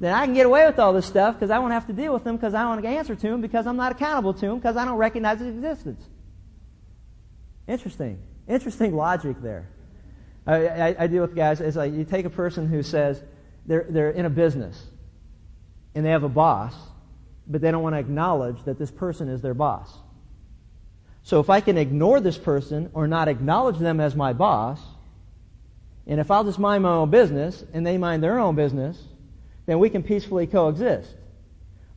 then 0.00 0.12
I 0.12 0.24
can 0.24 0.34
get 0.34 0.46
away 0.46 0.66
with 0.66 0.78
all 0.78 0.92
this 0.92 1.06
stuff 1.06 1.34
because 1.34 1.50
I 1.50 1.58
won't 1.58 1.72
have 1.72 1.86
to 1.86 1.92
deal 1.92 2.12
with 2.12 2.26
him 2.26 2.36
because 2.36 2.54
I 2.54 2.62
don't 2.62 2.84
answer 2.84 3.14
to 3.14 3.26
him 3.26 3.40
because 3.40 3.66
I'm 3.66 3.76
not 3.76 3.92
accountable 3.92 4.34
to 4.34 4.46
him 4.46 4.56
because 4.56 4.76
I 4.76 4.84
don't 4.84 4.96
recognize 4.96 5.38
his 5.38 5.48
existence. 5.48 6.02
Interesting. 7.66 8.18
Interesting 8.48 8.94
logic 8.94 9.36
there. 9.40 9.68
I, 10.46 10.66
I, 10.66 10.96
I 11.00 11.06
deal 11.06 11.22
with 11.22 11.34
guys, 11.34 11.60
it's 11.60 11.76
like 11.76 11.94
you 11.94 12.04
take 12.04 12.26
a 12.26 12.30
person 12.30 12.66
who 12.66 12.82
says 12.82 13.22
they're, 13.66 13.86
they're 13.88 14.10
in 14.10 14.26
a 14.26 14.30
business 14.30 14.82
and 15.94 16.04
they 16.04 16.10
have 16.10 16.24
a 16.24 16.28
boss, 16.28 16.74
but 17.46 17.60
they 17.60 17.70
don't 17.70 17.82
want 17.82 17.94
to 17.94 18.00
acknowledge 18.00 18.62
that 18.64 18.78
this 18.78 18.90
person 18.90 19.28
is 19.28 19.40
their 19.42 19.54
boss. 19.54 19.92
So 21.22 21.40
if 21.40 21.48
I 21.48 21.60
can 21.60 21.78
ignore 21.78 22.20
this 22.20 22.36
person 22.36 22.90
or 22.92 23.08
not 23.08 23.28
acknowledge 23.28 23.78
them 23.78 24.00
as 24.00 24.14
my 24.14 24.32
boss, 24.32 24.80
and 26.06 26.20
if 26.20 26.30
I'll 26.30 26.44
just 26.44 26.58
mind 26.58 26.82
my 26.82 26.90
own 26.90 27.10
business 27.10 27.64
and 27.72 27.86
they 27.86 27.96
mind 27.96 28.22
their 28.22 28.38
own 28.38 28.56
business, 28.56 29.02
then 29.66 29.78
we 29.78 29.88
can 29.88 30.02
peacefully 30.02 30.46
coexist. 30.46 31.10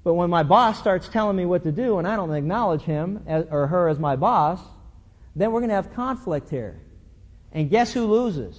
But 0.03 0.13
when 0.13 0.29
my 0.29 0.43
boss 0.43 0.79
starts 0.79 1.10
telling 1.10 1.36
me 1.36 1.45
what 1.45 1.63
to 1.63 1.71
do 1.73 1.97
and 1.97 2.07
I 2.07 2.15
don't 2.15 2.33
acknowledge 2.33 2.81
him 2.81 3.23
as, 3.27 3.45
or 3.51 3.67
her 3.67 3.89
as 3.89 3.99
my 3.99 4.15
boss, 4.15 4.62
then 5.36 5.51
we're 5.51 5.60
going 5.60 5.69
to 5.69 5.75
have 5.75 5.93
conflict 5.93 6.49
here. 6.49 6.79
And 7.51 7.69
guess 7.69 7.91
who 7.91 8.05
loses? 8.05 8.57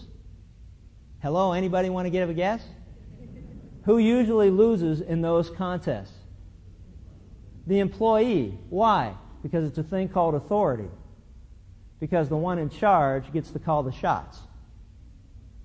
Hello, 1.22 1.52
anybody 1.52 1.88
want 1.88 2.04
to 2.04 2.10
give 2.10 2.28
a 2.28 2.34
guess? 2.34 2.62
Who 3.88 3.96
usually 3.96 4.50
loses 4.50 5.00
in 5.00 5.22
those 5.22 5.48
contests? 5.48 6.12
The 7.66 7.78
employee. 7.78 8.58
Why? 8.68 9.14
Because 9.42 9.64
it's 9.64 9.78
a 9.78 9.82
thing 9.82 10.10
called 10.10 10.34
authority. 10.34 10.90
Because 11.98 12.28
the 12.28 12.36
one 12.36 12.58
in 12.58 12.68
charge 12.68 13.32
gets 13.32 13.50
to 13.52 13.58
call 13.58 13.82
the 13.82 13.92
shots. 13.92 14.38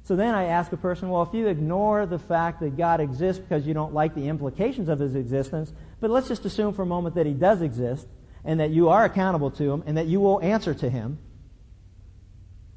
So 0.06 0.16
then 0.16 0.36
I 0.36 0.46
ask 0.46 0.72
a 0.72 0.78
person, 0.78 1.10
well, 1.10 1.24
if 1.24 1.34
you 1.34 1.48
ignore 1.48 2.06
the 2.06 2.18
fact 2.18 2.62
that 2.62 2.78
God 2.78 3.02
exists 3.02 3.42
because 3.42 3.68
you 3.68 3.74
don't 3.74 3.94
like 3.94 4.16
the 4.16 4.30
implications 4.30 4.88
of 4.88 5.00
his 5.00 5.16
existence, 5.16 5.74
but 6.00 6.10
let's 6.10 6.30
just 6.30 6.46
assume 6.46 6.74
for 6.74 6.84
a 6.84 6.86
moment 6.86 7.16
that 7.16 7.26
he 7.26 7.34
does 7.34 7.62
exist 7.62 8.08
and 8.46 8.62
that 8.62 8.70
you 8.70 8.88
are 8.88 9.04
accountable 9.04 9.52
to 9.52 9.70
him 9.70 9.84
and 9.86 9.98
that 9.98 10.06
you 10.06 10.22
will 10.22 10.42
answer 10.42 10.74
to 10.74 10.90
him. 10.90 11.18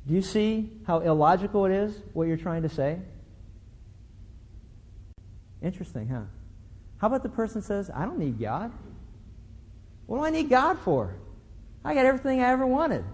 Do 0.09 0.15
you 0.15 0.23
see 0.23 0.73
how 0.89 0.99
illogical 0.99 1.67
it 1.67 1.73
is 1.73 1.97
what 2.15 2.27
you're 2.27 2.37
trying 2.37 2.63
to 2.63 2.69
say? 2.69 2.99
Interesting, 5.63 6.09
huh? 6.09 6.23
How 6.99 7.09
about 7.09 7.23
the 7.23 7.29
person 7.29 7.63
says, 7.63 7.91
I 7.95 8.05
don't 8.05 8.19
need 8.19 8.39
God? 8.39 8.73
What 10.07 10.19
do 10.19 10.25
I 10.25 10.31
need 10.31 10.49
God 10.49 10.79
for? 10.79 11.15
I 11.85 11.95
got 11.95 12.07
everything 12.07 12.41
I 12.41 12.51
ever 12.51 12.67
wanted. 12.67 13.05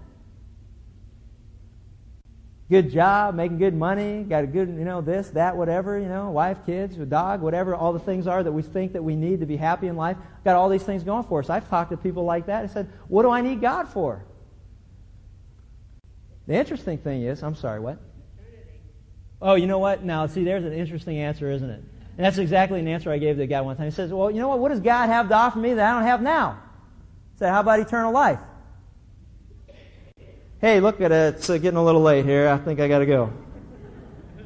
good 2.72 2.90
job, 2.90 3.34
making 3.34 3.58
good 3.58 3.74
money, 3.74 4.22
got 4.22 4.44
a 4.44 4.46
good, 4.46 4.66
you 4.68 4.84
know, 4.86 5.02
this, 5.02 5.28
that, 5.30 5.54
whatever, 5.54 5.98
you 5.98 6.08
know, 6.08 6.30
wife, 6.30 6.56
kids, 6.64 6.96
a 6.98 7.04
dog, 7.04 7.42
whatever 7.42 7.74
all 7.74 7.92
the 7.92 7.98
things 7.98 8.26
are 8.26 8.42
that 8.42 8.50
we 8.50 8.62
think 8.62 8.94
that 8.94 9.04
we 9.04 9.14
need 9.14 9.40
to 9.40 9.46
be 9.46 9.58
happy 9.58 9.88
in 9.88 9.96
life. 9.96 10.16
Got 10.42 10.56
all 10.56 10.70
these 10.70 10.82
things 10.82 11.04
going 11.04 11.24
for 11.24 11.40
us. 11.40 11.50
I've 11.50 11.68
talked 11.68 11.90
to 11.90 11.98
people 11.98 12.24
like 12.24 12.46
that 12.46 12.62
and 12.62 12.70
said, 12.70 12.88
what 13.08 13.24
do 13.24 13.30
I 13.30 13.42
need 13.42 13.60
God 13.60 13.88
for? 13.88 14.24
The 16.46 16.54
interesting 16.54 16.96
thing 16.96 17.24
is, 17.24 17.42
I'm 17.42 17.56
sorry, 17.56 17.78
what? 17.78 17.98
Oh, 19.42 19.54
you 19.54 19.66
know 19.66 19.78
what? 19.78 20.02
Now, 20.02 20.26
see, 20.26 20.42
there's 20.42 20.64
an 20.64 20.72
interesting 20.72 21.18
answer, 21.18 21.50
isn't 21.50 21.68
it? 21.68 21.84
And 22.16 22.26
that's 22.26 22.38
exactly 22.38 22.80
an 22.80 22.88
answer 22.88 23.10
I 23.10 23.18
gave 23.18 23.36
the 23.36 23.46
guy 23.46 23.60
one 23.60 23.76
time. 23.76 23.86
He 23.86 23.90
says, 23.90 24.12
well, 24.12 24.30
you 24.30 24.40
know 24.40 24.48
what? 24.48 24.58
What 24.58 24.68
does 24.68 24.80
God 24.80 25.08
have 25.08 25.28
to 25.28 25.34
offer 25.34 25.58
me 25.58 25.74
that 25.74 25.90
I 25.90 25.98
don't 25.98 26.06
have 26.06 26.22
now? 26.22 26.58
I 27.36 27.38
said, 27.38 27.50
how 27.50 27.60
about 27.60 27.80
eternal 27.80 28.12
life? 28.12 28.38
hey, 30.62 30.78
look 30.78 31.00
at 31.00 31.10
it, 31.10 31.34
it's 31.34 31.50
uh, 31.50 31.58
getting 31.58 31.76
a 31.76 31.84
little 31.84 32.00
late 32.00 32.24
here. 32.24 32.48
I 32.48 32.56
think 32.56 32.78
I 32.78 32.86
got 32.86 33.00
to 33.00 33.06
go. 33.06 33.32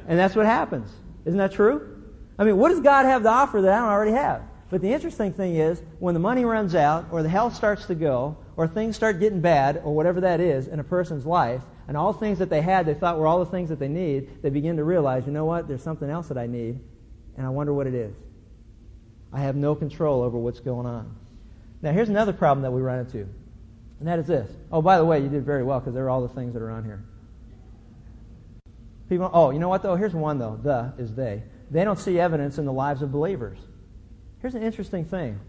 And 0.07 0.17
that's 0.17 0.35
what 0.35 0.47
happens. 0.47 0.89
Isn't 1.25 1.37
that 1.37 1.51
true? 1.51 2.03
I 2.39 2.43
mean, 2.43 2.57
what 2.57 2.69
does 2.69 2.79
God 2.79 3.05
have 3.05 3.21
to 3.21 3.29
offer 3.29 3.61
that 3.61 3.71
I 3.71 3.77
don't 3.77 3.89
already 3.89 4.13
have? 4.13 4.41
But 4.71 4.81
the 4.81 4.91
interesting 4.91 5.31
thing 5.31 5.57
is, 5.57 5.81
when 5.99 6.15
the 6.15 6.19
money 6.19 6.43
runs 6.43 6.73
out, 6.73 7.05
or 7.11 7.21
the 7.21 7.29
health 7.29 7.55
starts 7.55 7.85
to 7.85 7.95
go, 7.95 8.35
or 8.55 8.67
things 8.67 8.95
start 8.95 9.19
getting 9.19 9.41
bad, 9.41 9.81
or 9.83 9.93
whatever 9.93 10.21
that 10.21 10.39
is 10.39 10.67
in 10.67 10.79
a 10.79 10.83
person's 10.83 11.25
life, 11.25 11.61
and 11.87 11.95
all 11.95 12.13
the 12.13 12.19
things 12.19 12.39
that 12.39 12.49
they 12.49 12.61
had 12.61 12.85
they 12.85 12.95
thought 12.95 13.19
were 13.19 13.27
all 13.27 13.39
the 13.39 13.51
things 13.51 13.69
that 13.69 13.79
they 13.79 13.87
need, 13.87 14.41
they 14.41 14.49
begin 14.49 14.77
to 14.77 14.83
realize, 14.83 15.25
you 15.27 15.31
know 15.31 15.45
what, 15.45 15.67
there's 15.67 15.83
something 15.83 16.09
else 16.09 16.27
that 16.29 16.37
I 16.37 16.47
need, 16.47 16.79
and 17.37 17.45
I 17.45 17.49
wonder 17.49 17.73
what 17.73 17.87
it 17.87 17.93
is. 17.93 18.13
I 19.31 19.41
have 19.41 19.55
no 19.55 19.75
control 19.75 20.23
over 20.23 20.37
what's 20.37 20.59
going 20.59 20.85
on. 20.85 21.15
Now, 21.81 21.91
here's 21.91 22.09
another 22.09 22.33
problem 22.33 22.63
that 22.63 22.71
we 22.71 22.81
run 22.81 22.99
into. 22.99 23.27
And 23.99 24.07
that 24.07 24.19
is 24.19 24.27
this. 24.27 24.49
Oh, 24.71 24.81
by 24.81 24.97
the 24.97 25.05
way, 25.05 25.19
you 25.19 25.29
did 25.29 25.45
very 25.45 25.63
well 25.63 25.79
because 25.79 25.93
there 25.93 26.05
are 26.05 26.09
all 26.09 26.21
the 26.21 26.33
things 26.33 26.53
that 26.53 26.61
are 26.61 26.71
on 26.71 26.83
here. 26.83 27.03
People, 29.09 29.29
oh, 29.33 29.51
you 29.51 29.59
know 29.59 29.69
what 29.69 29.83
though? 29.83 29.95
Here's 29.95 30.13
one 30.13 30.37
though. 30.37 30.59
The 30.61 30.93
is 30.97 31.13
they. 31.15 31.43
They 31.71 31.83
don't 31.83 31.99
see 31.99 32.19
evidence 32.19 32.57
in 32.57 32.65
the 32.65 32.73
lives 32.73 33.01
of 33.01 33.11
believers. 33.11 33.57
Here's 34.41 34.55
an 34.55 34.63
interesting 34.63 35.05
thing. 35.05 35.39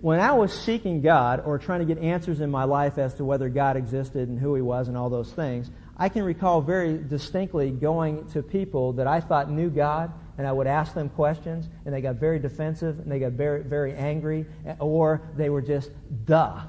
When 0.00 0.20
I 0.20 0.32
was 0.32 0.52
seeking 0.52 1.02
God 1.02 1.42
or 1.44 1.58
trying 1.58 1.86
to 1.86 1.86
get 1.86 2.02
answers 2.02 2.40
in 2.40 2.50
my 2.50 2.64
life 2.64 2.98
as 2.98 3.14
to 3.14 3.24
whether 3.24 3.48
God 3.48 3.76
existed 3.76 4.28
and 4.28 4.38
who 4.38 4.54
He 4.54 4.62
was 4.62 4.88
and 4.88 4.96
all 4.96 5.08
those 5.08 5.30
things, 5.32 5.70
I 5.96 6.08
can 6.08 6.24
recall 6.24 6.60
very 6.60 6.98
distinctly 6.98 7.70
going 7.70 8.28
to 8.30 8.42
people 8.42 8.94
that 8.94 9.06
I 9.06 9.20
thought 9.20 9.50
knew 9.50 9.70
God 9.70 10.12
and 10.38 10.46
I 10.46 10.52
would 10.52 10.66
ask 10.66 10.94
them 10.94 11.08
questions 11.08 11.68
and 11.84 11.94
they 11.94 12.00
got 12.00 12.16
very 12.16 12.38
defensive 12.38 12.98
and 12.98 13.10
they 13.10 13.18
got 13.18 13.32
very, 13.32 13.62
very 13.62 13.94
angry 13.94 14.46
or 14.78 15.22
they 15.36 15.50
were 15.50 15.62
just 15.62 15.90
duh 16.24 16.62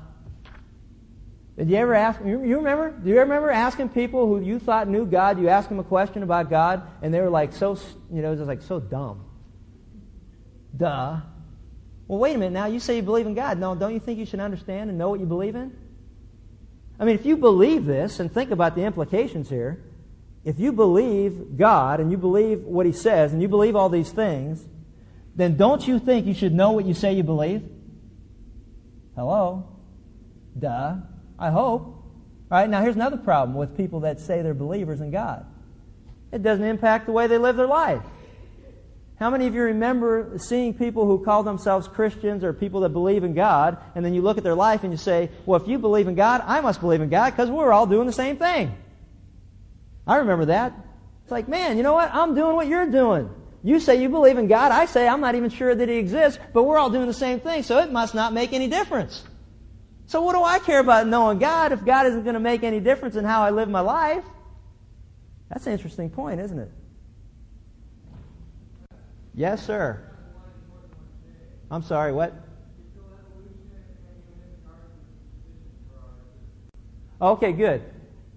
did 1.58 1.69
you 1.69 1.78
ever 1.78 1.93
ask, 1.93 2.19
you, 2.25 2.38
remember? 2.38 2.91
Do 2.91 3.10
you 3.10 3.19
remember 3.19 3.49
asking 3.49 3.89
people 3.89 4.28
who 4.28 4.41
you 4.41 4.60
thought 4.60 4.89
knew 4.89 5.06
God, 5.06 5.39
you 5.39 5.47
asked 5.47 5.69
them 5.69 5.80
a 5.80 5.84
question 5.84 6.21
about 6.21 6.49
God, 6.49 6.84
and 7.01 7.13
they 7.13 7.21
were 7.21 7.30
like 7.30 7.54
so, 7.54 7.78
you 8.12 8.21
know, 8.21 8.28
it 8.28 8.32
was 8.32 8.39
just 8.39 8.47
like 8.49 8.62
so 8.62 8.82
dumb. 8.82 9.25
Duh. 10.75 11.21
Well, 12.08 12.19
wait 12.19 12.36
a 12.36 12.38
minute 12.38 12.51
now. 12.51 12.65
You 12.65 12.82
say 12.82 12.97
you 12.97 13.04
believe 13.04 13.25
in 13.25 13.36
God. 13.36 13.58
No, 13.58 13.73
don't 13.73 13.93
you 13.93 14.01
think 14.01 14.19
you 14.19 14.25
should 14.25 14.41
understand 14.41 14.89
and 14.89 14.99
know 14.99 15.10
what 15.10 15.21
you 15.21 15.25
believe 15.25 15.56
in? 15.56 15.75
I 16.99 17.06
mean, 17.06 17.15
if 17.15 17.25
you 17.25 17.38
believe 17.38 17.86
this, 17.86 18.19
and 18.19 18.32
think 18.32 18.51
about 18.51 18.75
the 18.75 18.84
implications 18.84 19.49
here, 19.49 19.82
if 20.45 20.60
you 20.60 20.71
believe 20.71 21.58
God 21.58 21.99
and 21.99 22.12
you 22.12 22.17
believe 22.17 22.62
what 22.62 22.86
He 22.86 22.91
says 22.91 23.34
and 23.34 23.41
you 23.41 23.47
believe 23.47 23.75
all 23.75 23.89
these 23.89 24.12
things, 24.12 24.63
then 25.36 25.58
don't 25.58 25.86
you 25.86 25.99
think 25.99 26.27
you 26.27 26.36
should 26.36 26.53
know 26.53 26.71
what 26.71 26.86
you 26.86 26.93
say 26.93 27.13
you 27.13 27.23
believe? 27.23 27.67
Hello? 29.15 29.67
Duh. 30.58 30.97
I 31.39 31.49
hope. 31.49 31.81
All 31.81 32.60
right, 32.60 32.69
now 32.69 32.81
here's 32.81 32.95
another 32.95 33.17
problem 33.17 33.58
with 33.58 33.75
people 33.75 34.01
that 34.01 34.19
say 34.19 34.43
they're 34.43 34.53
believers 34.53 35.01
in 35.01 35.10
God. 35.10 35.45
It 36.31 36.43
doesn't 36.43 36.63
impact 36.63 37.08
the 37.08 37.12
way 37.12 37.25
they 37.25 37.39
live 37.39 37.58
their 37.58 37.65
life. 37.65 38.03
How 39.17 39.29
many 39.29 39.47
of 39.47 39.55
you 39.55 39.62
remember 39.62 40.38
seeing 40.38 40.73
people 40.73 41.08
who 41.08 41.23
call 41.23 41.41
themselves 41.41 41.88
Christians 41.88 42.43
or 42.43 42.53
people 42.53 42.81
that 42.81 42.89
believe 42.89 43.23
in 43.23 43.34
God, 43.34 43.77
and 43.95 44.05
then 44.05 44.13
you 44.13 44.21
look 44.21 44.38
at 44.38 44.43
their 44.43 44.55
life 44.55 44.84
and 44.84 44.91
you 44.91 44.97
say, 44.97 45.31
well, 45.45 45.60
if 45.60 45.67
you 45.67 45.79
believe 45.79 46.08
in 46.08 46.15
God, 46.15 46.43
I 46.45 46.62
must 46.62 46.81
believe 46.81 47.01
in 47.01 47.10
God 47.10 47.31
because 47.31 47.49
we're 47.49 47.71
all 47.71 47.88
doing 47.88 48.05
the 48.05 48.13
same 48.13 48.38
thing. 48.38 48.75
I 50.08 50.18
remember 50.18 50.46
that. 50.46 50.74
It's 51.24 51.32
like, 51.32 51.48
man, 51.48 51.78
you 51.78 51.84
know 51.84 51.94
what? 51.94 52.13
I'm 52.13 52.36
doing 52.36 52.56
what 52.56 52.68
you're 52.68 52.89
doing. 52.89 53.30
You 53.63 53.80
say 53.80 54.02
you 54.02 54.10
believe 54.10 54.38
in 54.38 54.48
God. 54.48 54.72
I 54.72 54.86
say 54.86 55.08
I'm 55.08 55.22
not 55.22 55.34
even 55.34 55.50
sure 55.50 55.74
that 55.74 55.89
He 55.89 55.96
exists, 55.96 56.39
but 56.54 56.63
we're 56.63 56.78
all 56.78 56.91
doing 56.91 57.08
the 57.08 57.13
same 57.13 57.39
thing, 57.39 57.63
so 57.63 57.80
it 57.80 57.91
must 57.91 58.13
not 58.13 58.32
make 58.32 58.54
any 58.54 58.68
difference. 58.68 59.24
So 60.08 60.22
what 60.22 60.34
do 60.34 60.44
I 60.44 60.60
care 60.60 60.80
about 60.80 61.08
knowing 61.08 61.39
God 61.39 61.72
if 61.72 61.84
God 61.84 62.06
isn't 62.06 62.24
going 62.24 62.36
to 62.36 62.39
make 62.39 62.63
any 62.63 62.80
difference 62.80 63.15
in 63.15 63.26
how 63.26 63.41
I 63.41 63.50
live 63.50 63.68
my 63.68 63.80
life? 63.80 64.24
That's 65.50 65.65
an 65.65 65.74
interesting 65.74 66.12
point, 66.12 66.39
isn't 66.41 66.60
it? 66.60 66.72
Yes, 69.34 69.65
sir. 69.65 70.00
I'm 71.72 71.82
sorry, 71.82 72.13
what? 72.13 72.34
Okay, 77.20 77.52
good. 77.52 77.82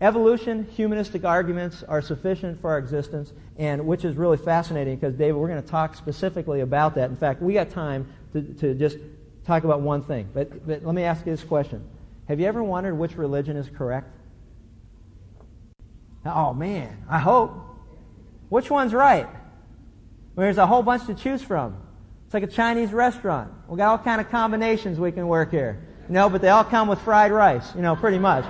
Evolution, 0.01 0.65
humanistic 0.77 1.25
arguments 1.25 1.83
are 1.83 2.01
sufficient 2.01 2.61
for 2.61 2.71
our 2.71 2.79
existence, 2.79 3.33
and 3.57 3.85
which 3.85 4.05
is 4.05 4.15
really 4.17 4.37
fascinating 4.37 4.95
because, 4.95 5.15
David, 5.15 5.35
we're 5.35 5.49
going 5.49 5.63
to 5.63 5.69
talk 5.69 5.97
specifically 5.97 6.61
about 6.61 6.95
that. 6.95 7.11
In 7.11 7.17
fact, 7.17 7.43
we 7.43 7.55
got 7.55 7.71
time 7.71 8.07
to, 8.33 8.43
to 8.43 8.75
just 8.75 8.99
talk 9.45 9.65
about 9.65 9.81
one 9.81 10.05
thing. 10.05 10.29
But, 10.33 10.65
but 10.67 10.85
let 10.85 10.95
me 10.95 11.03
ask 11.03 11.27
you 11.27 11.33
this 11.33 11.43
question 11.43 11.85
Have 12.29 12.39
you 12.39 12.47
ever 12.47 12.63
wondered 12.63 12.95
which 12.95 13.17
religion 13.17 13.57
is 13.57 13.69
correct? 13.77 14.09
Oh, 16.25 16.55
man, 16.55 17.05
I 17.09 17.19
hope. 17.19 17.65
Which 18.51 18.71
one's 18.71 18.95
right? 18.95 19.27
Well, 19.27 20.45
there's 20.45 20.59
a 20.59 20.67
whole 20.67 20.83
bunch 20.83 21.07
to 21.07 21.15
choose 21.15 21.43
from. 21.43 21.77
It's 22.27 22.35
like 22.35 22.45
a 22.45 22.47
Chinese 22.47 22.93
restaurant. 22.93 23.53
We 23.67 23.79
got 23.79 23.89
all 23.89 23.99
kind 23.99 24.21
of 24.21 24.31
combinations 24.31 25.01
we 25.01 25.11
can 25.11 25.27
work 25.27 25.51
here. 25.51 25.85
Know, 26.09 26.31
but 26.31 26.41
they 26.41 26.49
all 26.49 26.65
come 26.65 26.89
with 26.89 27.01
fried 27.01 27.33
rice, 27.33 27.75
you 27.75 27.83
know, 27.83 27.95
pretty 27.95 28.19
much. 28.19 28.45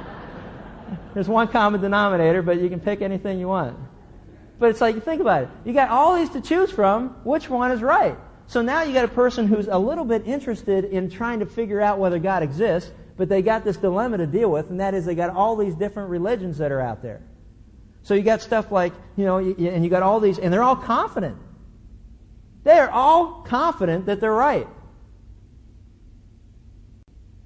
There's 1.15 1.29
one 1.29 1.49
common 1.49 1.81
denominator, 1.81 2.43
but 2.43 2.61
you 2.61 2.69
can 2.69 2.81
pick 2.81 3.03
anything 3.03 3.39
you 3.39 3.49
want. 3.49 3.77
But 4.59 4.71
it's 4.71 4.81
like, 4.81 5.05
think 5.05 5.21
about 5.21 5.45
it. 5.45 5.49
You 5.65 5.73
got 5.73 5.91
all 5.91 6.17
these 6.17 6.31
to 6.31 6.41
choose 6.41 6.71
from. 6.71 7.11
Which 7.25 7.49
one 7.49 7.71
is 7.71 7.81
right? 7.81 8.17
So 8.49 8.63
now 8.63 8.83
you 8.83 8.93
got 8.93 9.05
a 9.05 9.09
person 9.09 9.47
who's 9.47 9.69
a 9.69 9.79
little 9.79 10.05
bit 10.05 10.27
interested 10.27 10.87
in 10.87 11.11
trying 11.11 11.41
to 11.41 11.47
figure 11.47 11.81
out 11.81 11.99
whether 11.99 12.19
God 12.19 12.43
exists, 12.43 12.91
but 13.17 13.29
they 13.29 13.43
got 13.43 13.63
this 13.65 13.77
dilemma 13.77 14.19
to 14.19 14.27
deal 14.27 14.51
with, 14.51 14.71
and 14.71 14.81
that 14.81 14.95
is 14.95 15.05
they 15.05 15.15
got 15.15 15.31
all 15.31 15.55
these 15.55 15.75
different 15.75 16.09
religions 16.09 16.59
that 16.59 16.73
are 16.73 16.81
out 16.81 17.03
there. 17.03 17.21
So 18.03 18.15
you 18.15 18.23
got 18.23 18.41
stuff 18.41 18.73
like, 18.73 18.95
you 19.17 19.27
know, 19.27 19.39
and 19.39 19.85
you 19.85 19.91
got 19.91 20.03
all 20.03 20.19
these, 20.19 20.39
and 20.39 20.53
they're 20.53 20.63
all 20.63 20.77
confident. 20.77 21.37
They 22.65 22.79
are 22.79 22.91
all 22.91 23.43
confident 23.43 24.07
that 24.07 24.21
they're 24.21 24.33
right. 24.33 24.67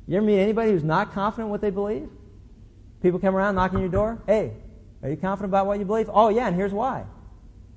You 0.06 0.16
ever 0.16 0.26
meet 0.26 0.40
anybody 0.40 0.70
who's 0.70 0.84
not 0.84 1.12
confident 1.12 1.50
what 1.50 1.60
they 1.60 1.70
believe? 1.70 2.08
People 3.02 3.18
come 3.18 3.34
around 3.34 3.56
knocking 3.56 3.80
your 3.80 3.88
door. 3.88 4.22
Hey, 4.26 4.52
are 5.02 5.10
you 5.10 5.16
confident 5.16 5.50
about 5.50 5.66
what 5.66 5.78
you 5.78 5.84
believe? 5.84 6.08
Oh 6.12 6.28
yeah, 6.28 6.46
and 6.46 6.56
here's 6.56 6.72
why. 6.72 7.04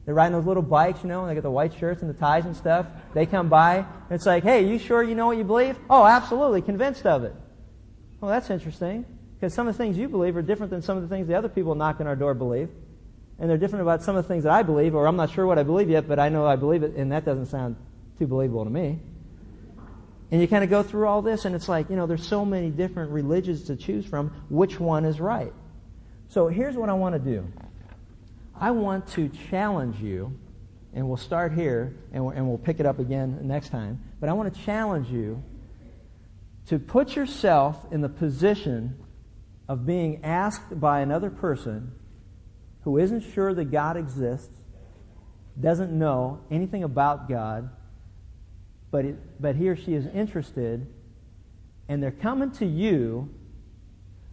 They're 0.06 0.14
riding 0.14 0.34
those 0.34 0.46
little 0.46 0.62
bikes, 0.62 1.02
you 1.02 1.10
know, 1.10 1.22
and 1.22 1.32
they 1.32 1.34
got 1.34 1.42
the 1.42 1.50
white 1.50 1.74
shirts 1.74 2.04
and 2.04 2.10
the 2.10 2.14
ties 2.14 2.46
and 2.46 2.56
stuff. 2.56 2.86
They 3.16 3.26
come 3.26 3.50
by, 3.50 3.78
and 3.78 4.12
it's 4.12 4.28
like, 4.28 4.44
hey, 4.44 4.68
you 4.68 4.78
sure 4.78 5.02
you 5.02 5.16
know 5.16 5.26
what 5.26 5.38
you 5.38 5.44
believe? 5.44 5.78
Oh, 5.90 6.06
absolutely, 6.06 6.62
convinced 6.62 7.08
of 7.08 7.24
it. 7.24 7.34
Well, 8.22 8.30
that's 8.30 8.52
interesting, 8.52 9.04
because 9.34 9.56
some 9.56 9.68
of 9.68 9.76
the 9.76 9.84
things 9.84 9.98
you 9.98 10.08
believe 10.08 10.38
are 10.38 10.44
different 10.44 10.70
than 10.70 10.84
some 10.84 10.96
of 10.96 11.02
the 11.02 11.10
things 11.10 11.28
the 11.28 11.36
other 11.36 11.50
people 11.50 11.74
knocking 11.74 12.06
our 12.06 12.16
door 12.16 12.36
believe. 12.36 12.70
And 13.40 13.50
they're 13.50 13.58
different 13.58 13.82
about 13.82 14.04
some 14.04 14.16
of 14.16 14.24
the 14.24 14.28
things 14.28 14.44
that 14.44 14.54
I 14.54 14.62
believe, 14.62 14.94
or 14.94 15.08
I'm 15.08 15.16
not 15.16 15.32
sure 15.32 15.48
what 15.48 15.58
I 15.58 15.64
believe 15.64 15.90
yet, 15.90 16.08
but 16.08 16.20
I 16.20 16.30
know 16.30 16.46
I 16.46 16.56
believe 16.56 16.84
it, 16.84 16.96
and 16.96 17.12
that 17.12 17.26
doesn't 17.26 17.48
sound 17.48 17.76
too 18.20 18.28
believable 18.28 18.64
to 18.64 18.70
me. 18.70 19.00
And 20.36 20.42
you 20.42 20.50
kind 20.50 20.66
of 20.66 20.70
go 20.70 20.84
through 20.84 21.08
all 21.08 21.22
this, 21.22 21.46
and 21.46 21.56
it's 21.56 21.70
like, 21.70 21.90
you 21.90 21.96
know, 21.96 22.08
there's 22.08 22.28
so 22.28 22.44
many 22.44 22.70
different 22.70 23.12
religions 23.12 23.64
to 23.68 23.78
choose 23.78 24.06
from. 24.06 24.32
Which 24.50 24.82
one 24.82 25.06
is 25.06 25.22
right? 25.22 25.54
So 26.28 26.50
here's 26.50 26.76
what 26.76 26.90
I 26.90 26.94
want 26.94 27.16
to 27.16 27.20
do. 27.20 27.48
I 28.54 28.72
want 28.72 29.08
to 29.14 29.30
challenge 29.50 30.02
you, 30.02 30.38
and 30.94 31.08
we'll 31.08 31.16
start 31.16 31.54
here 31.54 31.96
and, 32.12 32.26
and 32.34 32.50
we'll 32.50 32.58
pick 32.58 32.82
it 32.82 32.86
up 32.86 33.00
again 33.00 33.48
next 33.48 33.70
time. 33.70 34.04
But 34.20 34.28
I 34.28 34.34
want 34.34 34.54
to 34.54 34.62
challenge 34.64 35.08
you 35.08 35.42
to 36.68 36.80
put 36.80 37.16
yourself 37.16 37.78
in 37.94 38.02
the 38.02 38.10
position 38.10 39.00
of 39.70 39.86
being 39.86 40.26
asked 40.26 40.78
by 40.82 41.00
another 41.00 41.30
person 41.30 41.94
who 42.82 42.98
isn't 42.98 43.22
sure 43.34 43.54
that 43.54 43.72
God 43.72 43.96
exists, 43.96 44.52
doesn't 45.58 45.98
know 45.98 46.42
anything 46.52 46.84
about 46.84 47.30
God, 47.30 47.70
but, 48.96 49.04
it, 49.04 49.42
but 49.42 49.58
he 49.58 49.68
or 49.68 49.76
she 49.76 49.94
is 49.94 50.08
interested, 50.08 50.88
and 51.90 52.02
they're 52.02 52.12
coming 52.12 52.50
to 52.52 52.66
you, 52.66 53.30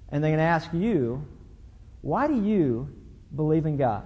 and 0.08 0.22
they're 0.22 0.30
going 0.30 0.38
to 0.38 0.44
ask 0.44 0.72
you, 0.72 1.26
why 2.00 2.28
do 2.28 2.40
you 2.40 2.88
believe 3.34 3.66
in 3.66 3.76
God? 3.76 4.04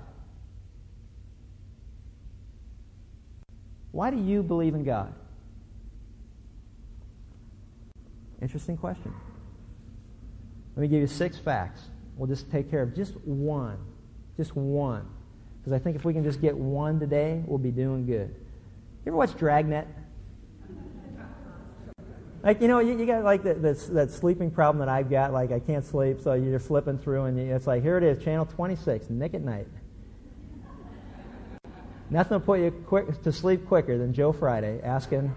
Why 3.93 4.11
do 4.11 4.17
you 4.17 4.43
believe 4.43 4.75
in 4.75 4.83
God? 4.83 5.13
Interesting 8.41 8.79
question. 8.79 9.13
Let 10.75 10.81
me 10.81 10.89
give 10.89 11.03
you 11.03 11.07
six 11.07 11.37
facts. 11.37 11.83
We'll 12.17 12.29
just 12.29 12.51
take 12.51 12.71
care 12.71 12.81
of 12.81 12.97
just 12.97 13.15
one. 13.27 13.77
Just 14.39 14.57
one. 14.57 15.07
Because 15.61 15.75
I 15.75 15.79
think 15.79 15.97
if 15.97 16.07
we 16.07 16.15
can 16.15 16.25
just 16.25 16.41
get 16.41 16.57
one 16.57 16.99
today, 16.99 17.43
we'll 17.45 17.59
be 17.59 17.71
doing 17.71 18.07
good. 18.07 18.35
You 19.05 19.13
ever 19.13 19.19
watch 19.19 19.37
Dragnet? 19.37 19.87
Like, 22.47 22.61
you 22.61 22.69
know, 22.69 22.79
you, 22.79 22.97
you 22.97 23.07
got 23.07 23.25
like 23.25 23.43
the, 23.43 23.55
that 23.55 24.13
sleeping 24.13 24.53
problem 24.53 24.79
that 24.79 24.89
I've 24.89 25.11
got. 25.11 25.33
Like, 25.33 25.51
I 25.51 25.59
can't 25.59 25.85
sleep, 25.85 26.21
so 26.23 26.35
you're 26.35 26.61
flipping 26.61 26.97
through, 26.97 27.25
and 27.25 27.37
you, 27.37 27.53
it's 27.53 27.67
like, 27.67 27.83
here 27.83 27.99
it 27.99 28.05
is, 28.05 28.23
channel 28.23 28.47
26, 28.47 29.11
Nick 29.11 29.35
at 29.35 29.43
Nite. 29.43 29.67
Nothing 32.09 32.39
will 32.39 32.47
put 32.47 32.61
you 32.61 32.71
quick, 32.71 33.21
to 33.25 33.33
sleep 33.33 33.67
quicker 33.67 33.99
than 33.99 34.15
Joe 34.15 34.31
Friday 34.31 34.81
asking, 34.85 35.35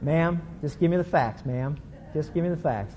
ma'am, 0.00 0.40
just 0.62 0.80
give 0.80 0.90
me 0.90 0.96
the 0.96 1.04
facts, 1.04 1.44
ma'am. 1.44 1.76
Just 2.14 2.32
give 2.32 2.42
me 2.42 2.48
the 2.48 2.56
facts. 2.56 2.94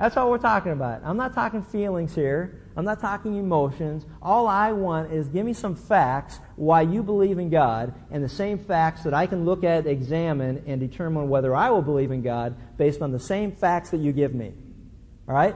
That's 0.00 0.16
all 0.16 0.30
we're 0.30 0.38
talking 0.38 0.72
about. 0.72 1.02
I'm 1.04 1.18
not 1.18 1.34
talking 1.34 1.62
feelings 1.62 2.14
here. 2.14 2.58
I'm 2.74 2.86
not 2.86 3.00
talking 3.00 3.36
emotions. 3.36 4.06
All 4.22 4.48
I 4.48 4.72
want 4.72 5.12
is 5.12 5.28
give 5.28 5.44
me 5.44 5.52
some 5.52 5.76
facts 5.76 6.40
why 6.56 6.80
you 6.80 7.02
believe 7.02 7.38
in 7.38 7.50
God 7.50 7.92
and 8.10 8.24
the 8.24 8.28
same 8.28 8.58
facts 8.58 9.02
that 9.02 9.12
I 9.12 9.26
can 9.26 9.44
look 9.44 9.62
at, 9.62 9.86
examine, 9.86 10.64
and 10.66 10.80
determine 10.80 11.28
whether 11.28 11.54
I 11.54 11.68
will 11.68 11.82
believe 11.82 12.12
in 12.12 12.22
God 12.22 12.56
based 12.78 13.02
on 13.02 13.12
the 13.12 13.20
same 13.20 13.52
facts 13.52 13.90
that 13.90 13.98
you 13.98 14.12
give 14.12 14.34
me. 14.34 14.54
All 15.28 15.34
right? 15.34 15.54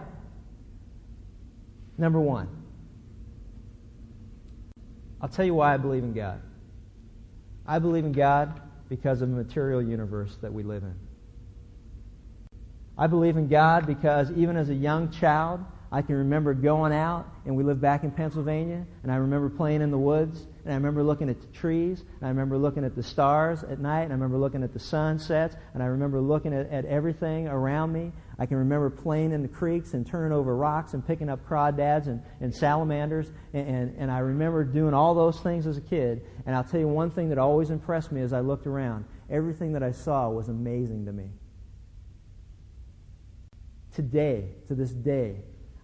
Number 1.96 2.20
one. 2.20 2.48
I'll 5.22 5.30
tell 5.30 5.46
you 5.46 5.54
why 5.54 5.72
I 5.72 5.78
believe 5.78 6.04
in 6.04 6.12
God. 6.12 6.42
I 7.66 7.78
believe 7.78 8.04
in 8.04 8.12
God 8.12 8.60
because 8.90 9.22
of 9.22 9.30
the 9.30 9.36
material 9.36 9.80
universe 9.80 10.36
that 10.42 10.52
we 10.52 10.64
live 10.64 10.82
in. 10.82 11.03
I 12.96 13.06
believe 13.06 13.36
in 13.36 13.48
God 13.48 13.86
because 13.86 14.30
even 14.32 14.56
as 14.56 14.70
a 14.70 14.74
young 14.74 15.10
child, 15.10 15.60
I 15.94 16.02
can 16.02 16.16
remember 16.16 16.54
going 16.54 16.92
out, 16.92 17.28
and 17.46 17.54
we 17.54 17.62
lived 17.62 17.80
back 17.80 18.02
in 18.02 18.10
Pennsylvania, 18.10 18.84
and 19.04 19.12
I 19.12 19.14
remember 19.14 19.48
playing 19.48 19.80
in 19.80 19.92
the 19.92 19.98
woods, 19.98 20.44
and 20.64 20.72
I 20.72 20.74
remember 20.74 21.04
looking 21.04 21.28
at 21.28 21.40
the 21.40 21.46
trees, 21.48 22.00
and 22.00 22.24
I 22.24 22.28
remember 22.30 22.58
looking 22.58 22.84
at 22.84 22.96
the 22.96 23.02
stars 23.02 23.62
at 23.62 23.78
night, 23.78 24.02
and 24.02 24.10
I 24.10 24.14
remember 24.14 24.38
looking 24.38 24.64
at 24.64 24.72
the 24.72 24.80
sunsets, 24.80 25.54
and 25.72 25.82
I 25.84 25.86
remember 25.86 26.20
looking 26.20 26.52
at, 26.52 26.68
at 26.72 26.84
everything 26.86 27.46
around 27.46 27.92
me. 27.92 28.10
I 28.40 28.46
can 28.46 28.56
remember 28.56 28.90
playing 28.90 29.30
in 29.30 29.42
the 29.42 29.48
creeks 29.48 29.94
and 29.94 30.04
turning 30.04 30.32
over 30.32 30.56
rocks 30.56 30.94
and 30.94 31.06
picking 31.06 31.28
up 31.28 31.48
crawdads 31.48 32.08
and, 32.08 32.20
and 32.40 32.52
salamanders, 32.52 33.30
and, 33.52 33.68
and, 33.68 33.96
and 33.96 34.10
I 34.10 34.18
remember 34.18 34.64
doing 34.64 34.94
all 34.94 35.14
those 35.14 35.38
things 35.40 35.68
as 35.68 35.76
a 35.76 35.80
kid. 35.80 36.24
And 36.44 36.56
I'll 36.56 36.64
tell 36.64 36.80
you 36.80 36.88
one 36.88 37.12
thing 37.12 37.28
that 37.28 37.38
always 37.38 37.70
impressed 37.70 38.10
me 38.10 38.20
as 38.22 38.32
I 38.32 38.40
looked 38.40 38.66
around. 38.66 39.04
Everything 39.30 39.72
that 39.74 39.84
I 39.84 39.92
saw 39.92 40.28
was 40.28 40.48
amazing 40.48 41.06
to 41.06 41.12
me. 41.12 41.30
Today, 43.94 44.48
to 44.66 44.74
this 44.74 44.90
day, 44.90 45.36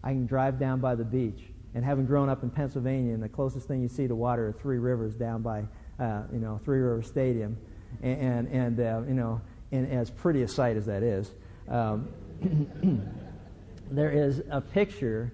I 0.02 0.10
can 0.10 0.26
drive 0.26 0.58
down 0.58 0.80
by 0.80 0.96
the 0.96 1.04
beach. 1.04 1.40
And 1.74 1.84
having 1.84 2.06
grown 2.06 2.28
up 2.28 2.42
in 2.42 2.50
Pennsylvania, 2.50 3.14
and 3.14 3.22
the 3.22 3.28
closest 3.28 3.68
thing 3.68 3.80
you 3.80 3.88
see 3.88 4.08
to 4.08 4.14
water 4.16 4.48
are 4.48 4.52
Three 4.52 4.78
Rivers 4.78 5.14
down 5.14 5.42
by, 5.42 5.62
uh, 6.00 6.22
you 6.32 6.40
know, 6.40 6.60
Three 6.64 6.80
River 6.80 7.02
Stadium, 7.02 7.56
and 8.02 8.20
and, 8.20 8.48
and 8.48 8.80
uh, 8.80 9.02
you 9.06 9.14
know, 9.14 9.40
and 9.70 9.88
as 9.92 10.10
pretty 10.10 10.42
a 10.42 10.48
sight 10.48 10.76
as 10.76 10.86
that 10.86 11.04
is, 11.04 11.30
um, 11.68 12.08
there 13.92 14.10
is 14.10 14.42
a 14.50 14.60
picture 14.60 15.32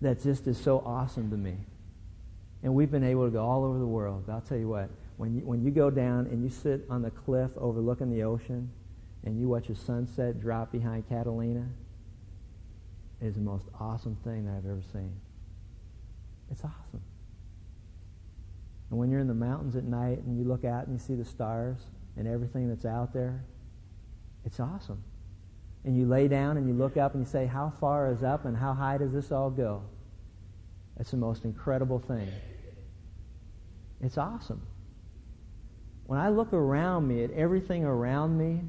that 0.00 0.20
just 0.20 0.48
is 0.48 0.58
so 0.58 0.82
awesome 0.84 1.30
to 1.30 1.36
me. 1.36 1.56
And 2.64 2.74
we've 2.74 2.90
been 2.90 3.04
able 3.04 3.26
to 3.26 3.30
go 3.30 3.44
all 3.44 3.64
over 3.64 3.78
the 3.78 3.86
world. 3.86 4.24
But 4.26 4.32
I'll 4.32 4.40
tell 4.40 4.58
you 4.58 4.68
what, 4.68 4.90
when 5.18 5.36
you, 5.36 5.42
when 5.42 5.62
you 5.62 5.70
go 5.70 5.90
down 5.90 6.26
and 6.26 6.42
you 6.42 6.50
sit 6.50 6.84
on 6.90 7.02
the 7.02 7.10
cliff 7.10 7.52
overlooking 7.56 8.10
the 8.10 8.24
ocean, 8.24 8.68
and 9.24 9.38
you 9.38 9.48
watch 9.48 9.68
a 9.68 9.76
sunset 9.76 10.40
drop 10.40 10.72
behind 10.72 11.08
Catalina 11.08 11.66
is 13.20 13.34
the 13.34 13.40
most 13.40 13.66
awesome 13.78 14.16
thing 14.24 14.46
that 14.46 14.52
I've 14.52 14.66
ever 14.66 14.82
seen. 14.92 15.12
It's 16.50 16.62
awesome. 16.64 17.02
And 18.90 18.98
when 18.98 19.10
you're 19.10 19.20
in 19.20 19.28
the 19.28 19.34
mountains 19.34 19.76
at 19.76 19.84
night 19.84 20.18
and 20.24 20.36
you 20.36 20.44
look 20.44 20.64
out 20.64 20.86
and 20.86 20.92
you 20.92 20.98
see 20.98 21.14
the 21.14 21.24
stars 21.24 21.76
and 22.16 22.26
everything 22.26 22.68
that's 22.68 22.84
out 22.84 23.12
there, 23.12 23.44
it's 24.44 24.58
awesome. 24.58 25.02
And 25.84 25.96
you 25.96 26.06
lay 26.06 26.28
down 26.28 26.56
and 26.56 26.66
you 26.66 26.74
look 26.74 26.96
up 26.96 27.14
and 27.14 27.24
you 27.24 27.30
say, 27.30 27.46
How 27.46 27.72
far 27.80 28.10
is 28.10 28.22
up 28.22 28.44
and 28.44 28.56
how 28.56 28.74
high 28.74 28.98
does 28.98 29.12
this 29.12 29.30
all 29.30 29.50
go? 29.50 29.82
It's 30.98 31.12
the 31.12 31.16
most 31.16 31.44
incredible 31.44 31.98
thing. 31.98 32.28
It's 34.02 34.18
awesome. 34.18 34.60
When 36.06 36.18
I 36.18 36.28
look 36.28 36.52
around 36.52 37.06
me 37.06 37.22
at 37.22 37.30
everything 37.30 37.84
around 37.84 38.36
me, 38.36 38.60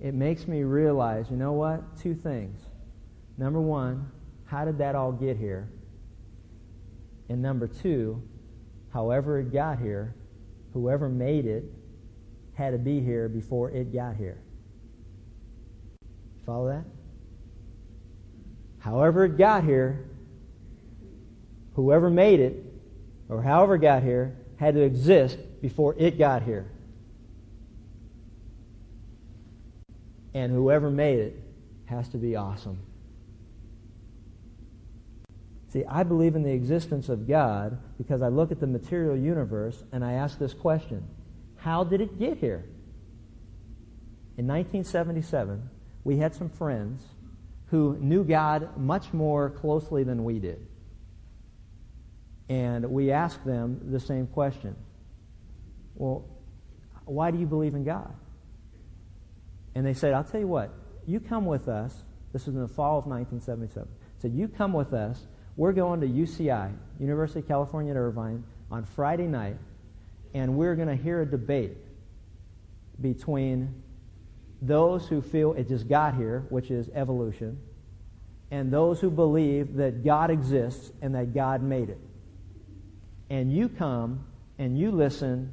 it 0.00 0.14
makes 0.14 0.48
me 0.48 0.64
realize, 0.64 1.30
you 1.30 1.36
know 1.36 1.52
what? 1.52 1.96
Two 1.98 2.14
things. 2.14 2.60
Number 3.38 3.60
one, 3.60 4.10
how 4.44 4.64
did 4.64 4.78
that 4.78 4.94
all 4.94 5.12
get 5.12 5.36
here? 5.36 5.68
And 7.28 7.40
number 7.40 7.66
two, 7.66 8.22
however 8.92 9.40
it 9.40 9.52
got 9.52 9.78
here, 9.78 10.14
whoever 10.72 11.08
made 11.08 11.46
it 11.46 11.64
had 12.54 12.72
to 12.72 12.78
be 12.78 13.00
here 13.00 13.28
before 13.28 13.70
it 13.70 13.92
got 13.92 14.16
here. 14.16 14.38
Follow 16.44 16.68
that? 16.68 16.84
However 18.78 19.24
it 19.24 19.38
got 19.38 19.64
here, 19.64 20.04
whoever 21.74 22.10
made 22.10 22.40
it, 22.40 22.64
or 23.28 23.40
however 23.40 23.76
it 23.76 23.80
got 23.80 24.02
here, 24.02 24.36
had 24.56 24.74
to 24.74 24.82
exist 24.82 25.38
before 25.62 25.94
it 25.98 26.18
got 26.18 26.42
here. 26.42 26.70
And 30.34 30.52
whoever 30.52 30.90
made 30.90 31.18
it 31.18 31.42
has 31.86 32.08
to 32.08 32.18
be 32.18 32.36
awesome. 32.36 32.78
See, 35.72 35.84
I 35.88 36.02
believe 36.02 36.36
in 36.36 36.42
the 36.42 36.52
existence 36.52 37.08
of 37.08 37.26
God 37.26 37.78
because 37.96 38.20
I 38.20 38.28
look 38.28 38.52
at 38.52 38.60
the 38.60 38.66
material 38.66 39.16
universe 39.16 39.82
and 39.90 40.04
I 40.04 40.14
ask 40.14 40.38
this 40.38 40.52
question 40.52 41.02
How 41.56 41.82
did 41.82 42.02
it 42.02 42.18
get 42.18 42.36
here? 42.36 42.64
In 44.36 44.46
1977, 44.46 45.70
we 46.04 46.18
had 46.18 46.34
some 46.34 46.50
friends 46.50 47.02
who 47.66 47.96
knew 47.98 48.22
God 48.22 48.76
much 48.76 49.14
more 49.14 49.48
closely 49.48 50.04
than 50.04 50.24
we 50.24 50.38
did. 50.38 50.66
And 52.50 52.90
we 52.90 53.10
asked 53.10 53.42
them 53.46 53.80
the 53.90 54.00
same 54.00 54.26
question 54.26 54.76
Well, 55.94 56.26
why 57.06 57.30
do 57.30 57.38
you 57.38 57.46
believe 57.46 57.74
in 57.74 57.84
God? 57.84 58.12
And 59.74 59.86
they 59.86 59.94
said, 59.94 60.12
I'll 60.12 60.24
tell 60.24 60.40
you 60.40 60.48
what, 60.48 60.70
you 61.06 61.18
come 61.18 61.46
with 61.46 61.68
us. 61.68 61.94
This 62.34 62.44
was 62.44 62.54
in 62.54 62.60
the 62.60 62.68
fall 62.68 62.98
of 62.98 63.06
1977. 63.06 63.88
Said, 64.20 64.34
you 64.34 64.48
come 64.48 64.72
with 64.72 64.92
us 64.92 65.26
we're 65.56 65.72
going 65.72 66.00
to 66.00 66.06
UCI, 66.06 66.72
University 66.98 67.40
of 67.40 67.48
California 67.48 67.92
at 67.92 67.96
Irvine, 67.96 68.44
on 68.70 68.84
Friday 68.84 69.26
night, 69.26 69.56
and 70.34 70.56
we're 70.56 70.74
going 70.74 70.88
to 70.88 70.96
hear 70.96 71.20
a 71.20 71.26
debate 71.26 71.76
between 73.00 73.82
those 74.62 75.06
who 75.08 75.20
feel 75.20 75.52
it 75.54 75.68
just 75.68 75.88
got 75.88 76.14
here, 76.14 76.46
which 76.48 76.70
is 76.70 76.88
evolution, 76.94 77.58
and 78.50 78.70
those 78.70 79.00
who 79.00 79.10
believe 79.10 79.74
that 79.74 80.04
God 80.04 80.30
exists 80.30 80.90
and 81.02 81.14
that 81.14 81.34
God 81.34 81.62
made 81.62 81.90
it. 81.90 82.00
And 83.28 83.52
you 83.52 83.68
come 83.68 84.24
and 84.58 84.78
you 84.78 84.90
listen 84.90 85.52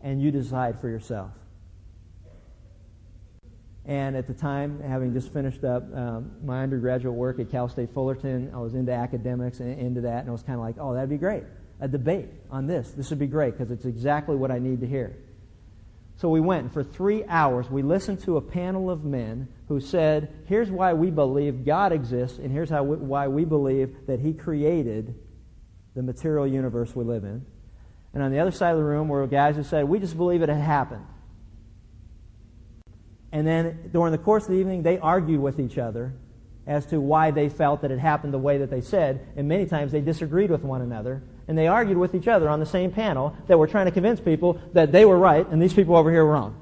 and 0.00 0.20
you 0.20 0.30
decide 0.30 0.80
for 0.80 0.88
yourself. 0.88 1.30
And 3.88 4.16
at 4.16 4.26
the 4.26 4.34
time, 4.34 4.82
having 4.86 5.14
just 5.14 5.32
finished 5.32 5.64
up 5.64 5.82
um, 5.94 6.32
my 6.44 6.62
undergraduate 6.62 7.14
work 7.14 7.40
at 7.40 7.50
Cal 7.50 7.70
State 7.70 7.94
Fullerton, 7.94 8.52
I 8.54 8.58
was 8.58 8.74
into 8.74 8.92
academics 8.92 9.60
and 9.60 9.80
into 9.80 10.02
that, 10.02 10.20
and 10.20 10.28
I 10.28 10.32
was 10.32 10.42
kind 10.42 10.58
of 10.58 10.60
like, 10.60 10.76
oh, 10.78 10.92
that'd 10.92 11.08
be 11.08 11.16
great. 11.16 11.44
A 11.80 11.88
debate 11.88 12.28
on 12.50 12.66
this. 12.66 12.90
This 12.90 13.08
would 13.08 13.18
be 13.18 13.26
great 13.26 13.56
because 13.56 13.70
it's 13.70 13.86
exactly 13.86 14.36
what 14.36 14.50
I 14.50 14.58
need 14.58 14.82
to 14.82 14.86
hear. 14.86 15.16
So 16.16 16.28
we 16.28 16.40
went, 16.40 16.64
and 16.64 16.72
for 16.72 16.84
three 16.84 17.24
hours, 17.24 17.70
we 17.70 17.80
listened 17.80 18.20
to 18.24 18.36
a 18.36 18.42
panel 18.42 18.90
of 18.90 19.04
men 19.04 19.48
who 19.68 19.80
said, 19.80 20.34
here's 20.48 20.70
why 20.70 20.92
we 20.92 21.10
believe 21.10 21.64
God 21.64 21.92
exists, 21.92 22.38
and 22.38 22.52
here's 22.52 22.68
how 22.68 22.82
we, 22.82 22.96
why 22.96 23.28
we 23.28 23.46
believe 23.46 24.06
that 24.06 24.20
He 24.20 24.34
created 24.34 25.14
the 25.94 26.02
material 26.02 26.46
universe 26.46 26.94
we 26.94 27.04
live 27.04 27.24
in. 27.24 27.46
And 28.12 28.22
on 28.22 28.32
the 28.32 28.40
other 28.40 28.50
side 28.50 28.72
of 28.72 28.78
the 28.78 28.84
room 28.84 29.08
were 29.08 29.26
guys 29.26 29.56
who 29.56 29.62
said, 29.62 29.88
we 29.88 29.98
just 29.98 30.16
believe 30.16 30.42
it 30.42 30.50
had 30.50 30.60
happened. 30.60 31.06
And 33.32 33.46
then 33.46 33.90
during 33.92 34.12
the 34.12 34.18
course 34.18 34.44
of 34.44 34.50
the 34.50 34.58
evening, 34.58 34.82
they 34.82 34.98
argued 34.98 35.40
with 35.40 35.60
each 35.60 35.78
other 35.78 36.12
as 36.66 36.84
to 36.86 37.00
why 37.00 37.30
they 37.30 37.48
felt 37.48 37.82
that 37.82 37.90
it 37.90 37.98
happened 37.98 38.32
the 38.32 38.38
way 38.38 38.58
that 38.58 38.70
they 38.70 38.82
said. 38.82 39.26
And 39.36 39.48
many 39.48 39.66
times 39.66 39.92
they 39.92 40.00
disagreed 40.00 40.50
with 40.50 40.62
one 40.62 40.82
another. 40.82 41.22
And 41.46 41.56
they 41.56 41.66
argued 41.66 41.96
with 41.96 42.14
each 42.14 42.28
other 42.28 42.48
on 42.48 42.60
the 42.60 42.66
same 42.66 42.92
panel 42.92 43.34
that 43.46 43.58
were 43.58 43.66
trying 43.66 43.86
to 43.86 43.92
convince 43.92 44.20
people 44.20 44.60
that 44.74 44.92
they 44.92 45.06
were 45.06 45.18
right 45.18 45.46
and 45.48 45.62
these 45.62 45.72
people 45.72 45.96
over 45.96 46.10
here 46.10 46.24
were 46.24 46.32
wrong. 46.32 46.60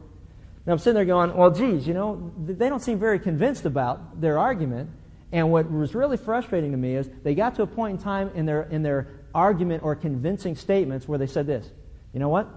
Now 0.64 0.72
I'm 0.72 0.78
sitting 0.78 0.94
there 0.94 1.04
going, 1.04 1.36
well, 1.36 1.50
geez, 1.50 1.86
you 1.86 1.94
know, 1.94 2.32
they 2.38 2.68
don't 2.68 2.82
seem 2.82 2.98
very 2.98 3.18
convinced 3.18 3.64
about 3.64 4.20
their 4.20 4.38
argument. 4.38 4.90
And 5.32 5.50
what 5.50 5.70
was 5.70 5.94
really 5.94 6.16
frustrating 6.16 6.70
to 6.70 6.76
me 6.76 6.94
is 6.94 7.08
they 7.24 7.34
got 7.34 7.56
to 7.56 7.62
a 7.62 7.66
point 7.66 7.98
in 7.98 8.02
time 8.02 8.30
in 8.34 8.46
their, 8.46 8.62
in 8.62 8.82
their 8.82 9.08
argument 9.34 9.82
or 9.82 9.96
convincing 9.96 10.54
statements 10.54 11.06
where 11.08 11.18
they 11.18 11.26
said 11.26 11.46
this, 11.46 11.68
you 12.12 12.20
know 12.20 12.28
what? 12.28 12.48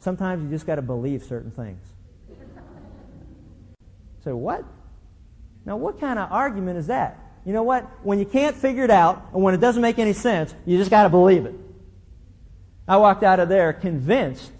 Sometimes 0.00 0.42
you 0.42 0.50
just 0.50 0.66
got 0.66 0.76
to 0.76 0.82
believe 0.82 1.24
certain 1.24 1.50
things. 1.50 1.80
So 4.24 4.36
what? 4.36 4.64
Now, 5.64 5.76
what 5.76 6.00
kind 6.00 6.18
of 6.18 6.30
argument 6.30 6.78
is 6.78 6.88
that? 6.88 7.18
you 7.44 7.52
know 7.52 7.62
what? 7.62 7.88
When 8.02 8.18
you 8.18 8.24
can't 8.24 8.56
figure 8.56 8.84
it 8.84 8.90
out, 8.90 9.30
and 9.32 9.42
when 9.42 9.54
it 9.54 9.60
doesn't 9.60 9.82
make 9.82 9.98
any 9.98 10.12
sense, 10.12 10.54
you 10.64 10.78
just 10.78 10.90
got 10.90 11.04
to 11.04 11.08
believe 11.08 11.44
it. 11.46 11.54
I 12.86 12.98
walked 12.98 13.22
out 13.22 13.40
of 13.40 13.48
there 13.48 13.72
convinced 13.72 14.50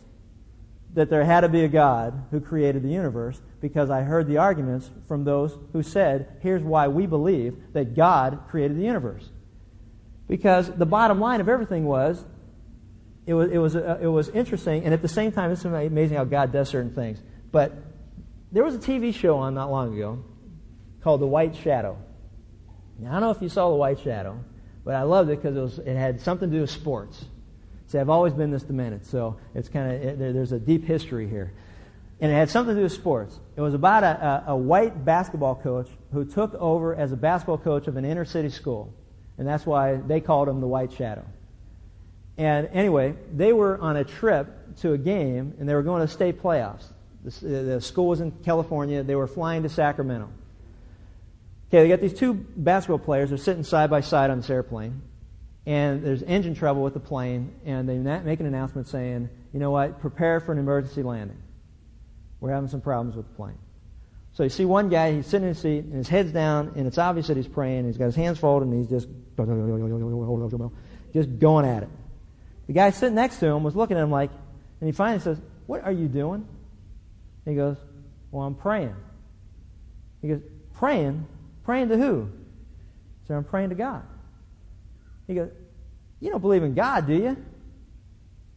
that 0.95 1.09
there 1.09 1.25
had 1.25 1.41
to 1.41 1.49
be 1.49 1.65
a 1.65 1.69
God 1.69 2.27
who 2.31 2.41
created 2.41 2.83
the 2.83 2.89
universe 2.89 3.41
because 3.61 3.89
I 3.89 4.03
heard 4.03 4.27
the 4.27 4.39
arguments 4.39 4.91
from 5.09 5.25
those 5.25 5.57
who 5.73 5.83
said, 5.83 6.39
here's 6.41 6.63
why 6.63 6.89
we 6.89 7.07
believe 7.07 7.57
that 7.73 7.95
God 7.95 8.41
created 8.51 8.77
the 8.77 8.83
universe. 8.83 9.27
Because 10.29 10.69
the 10.69 10.87
bottom 10.87 11.21
line 11.21 11.41
of 11.41 11.49
everything 11.49 11.85
was, 11.85 12.23
it 13.27 13.35
was, 13.35 13.51
it 13.51 13.59
was, 13.59 13.77
uh, 13.77 13.99
it 14.03 14.09
was 14.09 14.29
interesting, 14.29 14.85
and 14.85 14.93
at 14.93 15.03
the 15.03 15.09
same 15.09 15.31
time, 15.31 15.53
it's 15.53 15.65
amazing 15.65 16.17
how 16.17 16.25
God 16.25 16.53
does 16.53 16.69
certain 16.69 16.93
things. 16.93 17.21
But 17.53 17.73
there 18.53 18.63
was 18.63 18.75
a 18.75 18.79
TV 18.79 19.15
show 19.15 19.39
on 19.39 19.55
not 19.55 19.71
long 19.71 19.95
ago 19.95 20.23
called 21.03 21.21
The 21.21 21.27
White 21.27 21.57
Shadow. 21.57 21.97
Now, 22.99 23.11
I 23.11 23.13
don't 23.15 23.23
know 23.23 23.31
if 23.31 23.43
you 23.43 23.49
saw 23.49 23.71
The 23.71 23.77
White 23.77 24.01
Shadow, 24.01 24.39
but 24.85 24.95
I 24.95 25.03
loved 25.03 25.31
it 25.31 25.43
because 25.43 25.57
it, 25.57 25.61
was, 25.61 25.79
it 25.79 25.97
had 25.97 26.21
something 26.21 26.51
to 26.51 26.57
do 26.57 26.61
with 26.61 26.71
sports. 26.71 27.25
See, 27.89 27.99
I've 27.99 28.11
always 28.11 28.33
been 28.33 28.51
this 28.51 28.63
demented, 28.63 29.07
so 29.07 29.39
it's 29.55 29.69
kind 29.69 29.93
of, 29.93 30.03
it, 30.03 30.19
there's 30.19 30.53
a 30.53 30.59
deep 30.59 30.85
history 30.85 31.29
here. 31.29 31.53
And 32.21 32.31
it 32.31 32.35
had 32.35 32.51
something 32.51 32.75
to 32.75 32.81
do 32.81 32.85
with 32.85 32.93
sports. 32.93 33.39
It 33.57 33.61
was 33.61 33.75
about 33.75 34.05
a, 34.05 34.45
a, 34.47 34.53
a 34.53 34.57
white 34.57 35.05
basketball 35.05 35.57
coach 35.57 35.89
who 36.13 36.25
took 36.25 36.55
over 36.55 36.95
as 36.95 37.11
a 37.11 37.17
basketball 37.17 37.59
coach 37.59 37.89
of 37.89 37.97
an 37.97 38.05
inner 38.05 38.25
city 38.25 38.51
school. 38.51 38.95
And 39.39 39.49
that's 39.49 39.67
why 39.67 39.97
they 39.97 40.21
called 40.21 40.49
him 40.49 40.61
the 40.61 40.69
White 40.69 40.93
Shadow. 40.93 41.25
And 42.39 42.69
anyway, 42.73 43.15
they 43.35 43.53
were 43.53 43.79
on 43.79 43.97
a 43.97 44.05
trip 44.05 44.77
to 44.81 44.93
a 44.93 44.99
game, 44.99 45.55
and 45.59 45.69
they 45.69 45.75
were 45.75 45.83
going 45.83 46.07
to 46.07 46.13
state 46.13 46.41
playoffs. 46.41 46.85
The, 47.25 47.31
uh, 47.31 47.63
the 47.75 47.81
school 47.81 48.09
was 48.09 48.21
in 48.21 48.31
California. 48.31 49.03
They 49.03 49.15
were 49.15 49.27
flying 49.27 49.63
to 49.63 49.69
Sacramento. 49.69 50.29
Okay, 51.69 51.83
they 51.83 51.89
got 51.89 52.01
these 52.01 52.15
two 52.15 52.35
basketball 52.35 52.99
players. 52.99 53.31
They're 53.31 53.39
sitting 53.39 53.65
side 53.65 53.89
by 53.91 54.03
side 54.03 54.31
on 54.31 54.39
this 54.39 54.51
airplane, 54.51 55.01
and 55.65 56.03
there's 56.05 56.23
engine 56.23 56.55
trouble 56.55 56.83
with 56.83 56.95
the 56.95 57.01
plane, 57.01 57.55
and 57.65 57.89
they 57.89 57.97
make 57.97 58.41
an 58.41 58.47
announcement 58.47 58.89
saying, 58.89 59.31
you 59.55 59.61
know 59.61 59.71
what, 59.71 60.01
prepare 60.01 60.41
for 60.41 60.53
an 60.53 60.59
emergency 60.59 61.03
landing. 61.03 61.41
We're 62.41 62.53
having 62.53 62.69
some 62.69 62.81
problems 62.81 63.17
with 63.17 63.27
the 63.27 63.35
plane. 63.35 63.59
So 64.35 64.43
you 64.43 64.49
see 64.49 64.65
one 64.65 64.89
guy, 64.89 65.13
he's 65.13 65.27
sitting 65.27 65.45
in 65.45 65.55
his 65.55 65.59
seat, 65.63 65.85
and 65.85 65.95
his 65.95 66.09
head's 66.09 66.33
down, 66.33 66.73
and 66.77 66.87
it's 66.87 66.99
obvious 66.99 67.29
that 67.29 67.37
he's 67.37 67.49
praying. 67.49 67.87
He's 67.87 67.99
got 67.99 68.07
his 68.07 68.17
hands 68.17 68.39
folded, 68.39 68.69
and 68.69 68.79
he's 68.79 68.89
just 68.89 69.09
just 71.15 71.39
going 71.39 71.67
at 71.67 71.83
it. 71.83 71.89
The 72.67 72.73
guy 72.73 72.91
sitting 72.91 73.15
next 73.15 73.39
to 73.39 73.47
him 73.47 73.63
was 73.63 73.77
looking 73.77 73.97
at 73.97 74.03
him 74.03 74.11
like, 74.11 74.31
and 74.81 74.89
he 74.89 74.93
finally 74.93 75.21
says, 75.21 75.39
"What 75.67 75.85
are 75.85 75.93
you 75.93 76.09
doing?" 76.09 76.47
He 77.45 77.55
goes, 77.55 77.77
"Well, 78.31 78.47
I'm 78.47 78.55
praying." 78.55 78.95
He 80.21 80.29
goes, 80.29 80.41
"Praying? 80.75 81.27
Praying 81.65 81.89
to 81.89 81.97
who? 81.97 82.29
So 83.27 83.35
I'm 83.35 83.45
praying 83.45 83.71
to 83.71 83.75
God. 83.75 84.03
He 85.27 85.35
goes, 85.35 85.51
You 86.21 86.31
don't 86.31 86.41
believe 86.41 86.63
in 86.63 86.75
God, 86.75 87.07
do 87.07 87.15
you? 87.15 87.37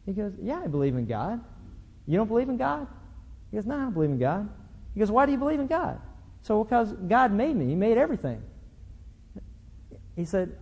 He 0.06 0.14
goes, 0.14 0.34
Yeah, 0.42 0.62
I 0.64 0.68
believe 0.68 0.96
in 0.96 1.06
God. 1.06 1.42
You 2.08 2.18
don't 2.18 2.28
believe 2.28 2.50
in 2.50 2.58
God? 2.58 2.88
He 3.52 3.58
goes, 3.58 3.66
No, 3.66 3.76
I 3.76 3.80
don't 3.80 3.94
believe 3.94 4.10
in 4.10 4.20
God. 4.20 4.50
He 4.94 5.00
goes, 5.00 5.12
Why 5.12 5.26
do 5.26 5.32
you 5.32 5.38
believe 5.38 5.60
in 5.60 5.68
God? 5.68 6.00
So, 6.42 6.64
because 6.64 6.92
God 7.08 7.32
made 7.32 7.56
me, 7.56 7.68
He 7.68 7.76
made 7.76 7.98
everything. 7.98 8.42
He 10.16 10.26
said, 10.26 10.56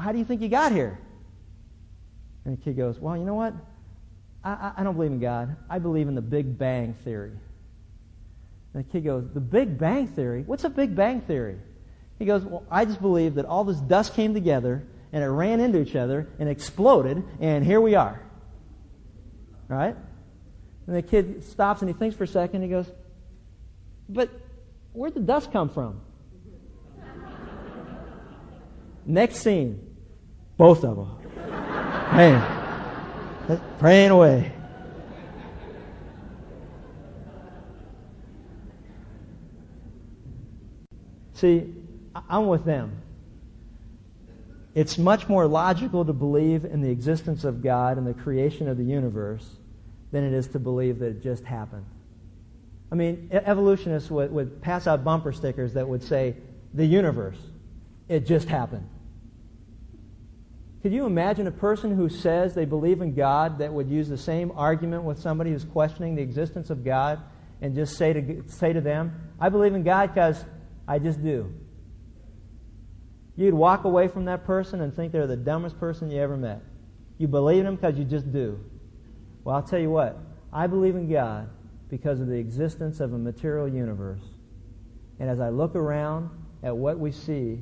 How 0.00 0.12
do 0.12 0.18
you 0.18 0.24
think 0.24 0.40
you 0.40 0.48
got 0.48 0.72
here? 0.72 0.98
And 2.44 2.56
the 2.56 2.62
kid 2.62 2.76
goes, 2.76 2.98
Well, 2.98 3.16
you 3.16 3.24
know 3.24 3.34
what? 3.34 3.54
I, 4.44 4.72
I, 4.78 4.82
don't 4.82 4.94
believe 4.94 5.12
in 5.12 5.20
God. 5.20 5.56
I 5.70 5.78
believe 5.78 6.08
in 6.08 6.14
the 6.14 6.22
Big 6.22 6.58
Bang 6.58 6.94
Theory. 7.04 7.32
And 8.74 8.84
the 8.84 8.88
kid 8.90 9.04
goes, 9.04 9.24
The 9.32 9.40
Big 9.40 9.78
Bang 9.78 10.08
Theory? 10.08 10.42
What's 10.44 10.64
a 10.64 10.70
Big 10.70 10.96
Bang 10.96 11.20
Theory? 11.20 11.58
He 12.18 12.24
goes, 12.24 12.42
Well, 12.44 12.64
I 12.70 12.84
just 12.84 13.00
believe 13.00 13.36
that 13.36 13.44
all 13.44 13.64
this 13.64 13.78
dust 13.78 14.14
came 14.14 14.34
together 14.34 14.82
and 15.12 15.22
it 15.22 15.28
ran 15.28 15.60
into 15.60 15.80
each 15.80 15.94
other 15.94 16.28
and 16.38 16.48
exploded, 16.48 17.22
and 17.40 17.64
here 17.64 17.80
we 17.80 17.94
are. 17.94 18.20
Right? 19.68 19.94
And 20.86 20.96
the 20.96 21.02
kid 21.02 21.44
stops 21.44 21.82
and 21.82 21.88
he 21.88 21.94
thinks 21.94 22.16
for 22.16 22.24
a 22.24 22.28
second. 22.28 22.62
He 22.62 22.68
goes, 22.68 22.90
But 24.08 24.30
where'd 24.92 25.14
the 25.14 25.20
dust 25.20 25.52
come 25.52 25.68
from? 25.68 26.00
Next 29.06 29.36
scene, 29.36 29.96
both 30.56 30.84
of 30.84 30.96
them. 30.96 31.18
Praying. 32.10 32.51
Praying 33.78 34.10
away. 34.10 34.52
See, 41.34 41.74
I'm 42.28 42.46
with 42.46 42.64
them. 42.64 43.02
It's 44.74 44.96
much 44.96 45.28
more 45.28 45.46
logical 45.46 46.04
to 46.04 46.12
believe 46.12 46.64
in 46.64 46.80
the 46.80 46.90
existence 46.90 47.44
of 47.44 47.62
God 47.62 47.98
and 47.98 48.06
the 48.06 48.14
creation 48.14 48.68
of 48.68 48.78
the 48.78 48.84
universe 48.84 49.46
than 50.12 50.24
it 50.24 50.32
is 50.32 50.46
to 50.48 50.58
believe 50.58 51.00
that 51.00 51.06
it 51.06 51.22
just 51.22 51.44
happened. 51.44 51.84
I 52.90 52.94
mean, 52.94 53.28
evolutionists 53.32 54.10
would, 54.10 54.30
would 54.32 54.62
pass 54.62 54.86
out 54.86 55.02
bumper 55.02 55.32
stickers 55.32 55.74
that 55.74 55.88
would 55.88 56.02
say, 56.02 56.36
the 56.74 56.86
universe, 56.86 57.38
it 58.08 58.26
just 58.26 58.48
happened. 58.48 58.88
Could 60.82 60.92
you 60.92 61.06
imagine 61.06 61.46
a 61.46 61.52
person 61.52 61.94
who 61.94 62.08
says 62.08 62.54
they 62.54 62.64
believe 62.64 63.00
in 63.00 63.14
God 63.14 63.58
that 63.58 63.72
would 63.72 63.88
use 63.88 64.08
the 64.08 64.18
same 64.18 64.50
argument 64.56 65.04
with 65.04 65.20
somebody 65.20 65.50
who's 65.52 65.64
questioning 65.64 66.16
the 66.16 66.22
existence 66.22 66.70
of 66.70 66.84
God 66.84 67.20
and 67.60 67.74
just 67.74 67.96
say 67.96 68.12
to, 68.12 68.42
say 68.48 68.72
to 68.72 68.80
them, 68.80 69.14
I 69.40 69.48
believe 69.48 69.74
in 69.74 69.84
God 69.84 70.12
because 70.12 70.44
I 70.88 70.98
just 70.98 71.22
do. 71.22 71.54
You'd 73.36 73.54
walk 73.54 73.84
away 73.84 74.08
from 74.08 74.24
that 74.24 74.44
person 74.44 74.80
and 74.80 74.94
think 74.94 75.12
they're 75.12 75.28
the 75.28 75.36
dumbest 75.36 75.78
person 75.78 76.10
you 76.10 76.20
ever 76.20 76.36
met. 76.36 76.60
You 77.16 77.28
believe 77.28 77.60
in 77.60 77.66
them 77.66 77.76
because 77.76 77.96
you 77.96 78.04
just 78.04 78.32
do. 78.32 78.58
Well, 79.44 79.54
I'll 79.54 79.62
tell 79.62 79.78
you 79.78 79.90
what. 79.90 80.18
I 80.52 80.66
believe 80.66 80.96
in 80.96 81.08
God 81.10 81.48
because 81.88 82.20
of 82.20 82.26
the 82.26 82.36
existence 82.36 82.98
of 82.98 83.12
a 83.12 83.18
material 83.18 83.68
universe. 83.68 84.22
And 85.20 85.30
as 85.30 85.38
I 85.38 85.50
look 85.50 85.76
around 85.76 86.30
at 86.64 86.76
what 86.76 86.98
we 86.98 87.12
see, 87.12 87.60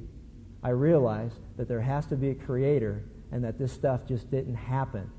I 0.62 0.70
realize 0.70 1.32
that 1.56 1.68
there 1.68 1.80
has 1.80 2.06
to 2.06 2.16
be 2.16 2.30
a 2.30 2.34
creator 2.34 3.04
and 3.32 3.44
that 3.44 3.58
this 3.58 3.72
stuff 3.72 4.06
just 4.06 4.30
didn't 4.30 4.56
happen. 4.56 5.10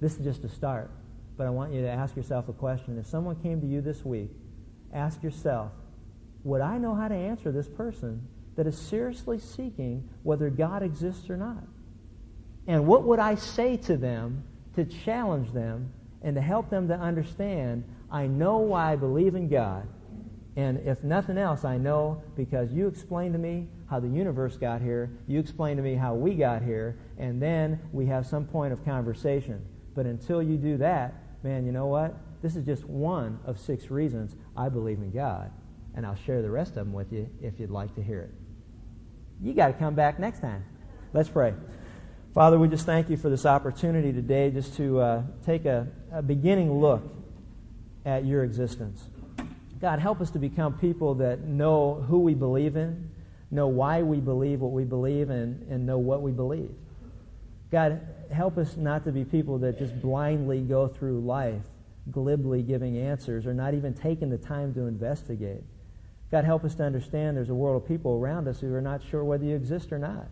This 0.00 0.16
is 0.16 0.24
just 0.24 0.44
a 0.44 0.48
start. 0.48 0.90
But 1.36 1.46
I 1.46 1.50
want 1.50 1.72
you 1.72 1.80
to 1.82 1.88
ask 1.88 2.16
yourself 2.16 2.48
a 2.48 2.52
question. 2.52 2.98
If 2.98 3.06
someone 3.06 3.36
came 3.36 3.60
to 3.60 3.66
you 3.66 3.80
this 3.80 4.04
week, 4.04 4.30
ask 4.92 5.22
yourself, 5.22 5.72
would 6.44 6.60
I 6.60 6.78
know 6.78 6.94
how 6.94 7.08
to 7.08 7.14
answer 7.14 7.52
this 7.52 7.68
person 7.68 8.26
that 8.56 8.66
is 8.66 8.76
seriously 8.76 9.38
seeking 9.38 10.04
whether 10.22 10.50
God 10.50 10.82
exists 10.82 11.30
or 11.30 11.36
not? 11.36 11.62
And 12.66 12.86
what 12.86 13.04
would 13.04 13.18
I 13.18 13.36
say 13.36 13.76
to 13.78 13.96
them 13.96 14.44
to 14.74 14.84
challenge 14.84 15.52
them 15.52 15.92
and 16.22 16.36
to 16.36 16.42
help 16.42 16.68
them 16.70 16.88
to 16.88 16.94
understand 16.94 17.84
I 18.10 18.26
know 18.26 18.58
why 18.58 18.92
I 18.92 18.96
believe 18.96 19.34
in 19.34 19.48
God. 19.48 19.86
And 20.56 20.78
if 20.86 21.02
nothing 21.04 21.38
else, 21.38 21.64
I 21.64 21.76
know 21.78 22.22
because 22.36 22.72
you 22.72 22.88
explained 22.88 23.34
to 23.34 23.38
me 23.38 23.68
how 23.88 24.00
the 24.00 24.08
universe 24.08 24.56
got 24.56 24.80
here, 24.80 25.10
you 25.26 25.38
explained 25.38 25.78
to 25.78 25.82
me 25.82 25.94
how 25.94 26.14
we 26.14 26.34
got 26.34 26.62
here, 26.62 26.98
and 27.18 27.40
then 27.40 27.80
we 27.92 28.06
have 28.06 28.26
some 28.26 28.44
point 28.44 28.72
of 28.72 28.84
conversation. 28.84 29.64
But 29.94 30.06
until 30.06 30.42
you 30.42 30.56
do 30.56 30.76
that, 30.78 31.14
man, 31.44 31.64
you 31.64 31.72
know 31.72 31.86
what? 31.86 32.14
This 32.42 32.56
is 32.56 32.64
just 32.64 32.84
one 32.84 33.38
of 33.44 33.58
six 33.58 33.90
reasons 33.90 34.34
I 34.56 34.68
believe 34.68 34.98
in 34.98 35.10
God 35.12 35.52
and 35.94 36.06
I'll 36.06 36.16
share 36.26 36.42
the 36.42 36.50
rest 36.50 36.70
of 36.70 36.86
them 36.86 36.92
with 36.92 37.12
you 37.12 37.28
if 37.42 37.58
you'd 37.58 37.70
like 37.70 37.94
to 37.96 38.02
hear 38.02 38.20
it. 38.20 38.30
You 39.42 39.54
got 39.54 39.68
to 39.68 39.72
come 39.72 39.94
back 39.94 40.18
next 40.18 40.40
time. 40.40 40.64
Let's 41.12 41.28
pray. 41.28 41.54
Father, 42.34 42.58
we 42.58 42.68
just 42.68 42.86
thank 42.86 43.10
you 43.10 43.16
for 43.16 43.28
this 43.28 43.44
opportunity 43.44 44.12
today 44.12 44.50
just 44.50 44.76
to 44.76 45.00
uh, 45.00 45.22
take 45.44 45.64
a, 45.64 45.88
a 46.12 46.22
beginning 46.22 46.80
look 46.80 47.02
at 48.04 48.24
your 48.24 48.44
existence. 48.44 49.02
God, 49.80 49.98
help 49.98 50.20
us 50.20 50.30
to 50.30 50.38
become 50.38 50.74
people 50.78 51.14
that 51.16 51.40
know 51.40 52.04
who 52.08 52.18
we 52.18 52.34
believe 52.34 52.76
in, 52.76 53.10
know 53.50 53.68
why 53.68 54.02
we 54.02 54.18
believe 54.18 54.60
what 54.60 54.72
we 54.72 54.84
believe, 54.84 55.30
and, 55.30 55.66
and 55.70 55.86
know 55.86 55.98
what 55.98 56.22
we 56.22 56.32
believe. 56.32 56.70
God, 57.70 58.00
help 58.30 58.58
us 58.58 58.76
not 58.76 59.04
to 59.04 59.12
be 59.12 59.24
people 59.24 59.58
that 59.58 59.78
just 59.78 60.00
blindly 60.00 60.60
go 60.60 60.88
through 60.88 61.20
life 61.20 61.62
glibly 62.10 62.62
giving 62.62 62.98
answers 62.98 63.46
or 63.46 63.54
not 63.54 63.74
even 63.74 63.94
taking 63.94 64.30
the 64.30 64.38
time 64.38 64.74
to 64.74 64.82
investigate. 64.82 65.62
God, 66.30 66.44
help 66.44 66.64
us 66.64 66.74
to 66.76 66.84
understand 66.84 67.36
there's 67.36 67.50
a 67.50 67.54
world 67.54 67.82
of 67.82 67.88
people 67.88 68.12
around 68.14 68.48
us 68.48 68.60
who 68.60 68.72
are 68.74 68.80
not 68.80 69.02
sure 69.10 69.24
whether 69.24 69.44
you 69.44 69.56
exist 69.56 69.92
or 69.92 69.98
not. 69.98 70.28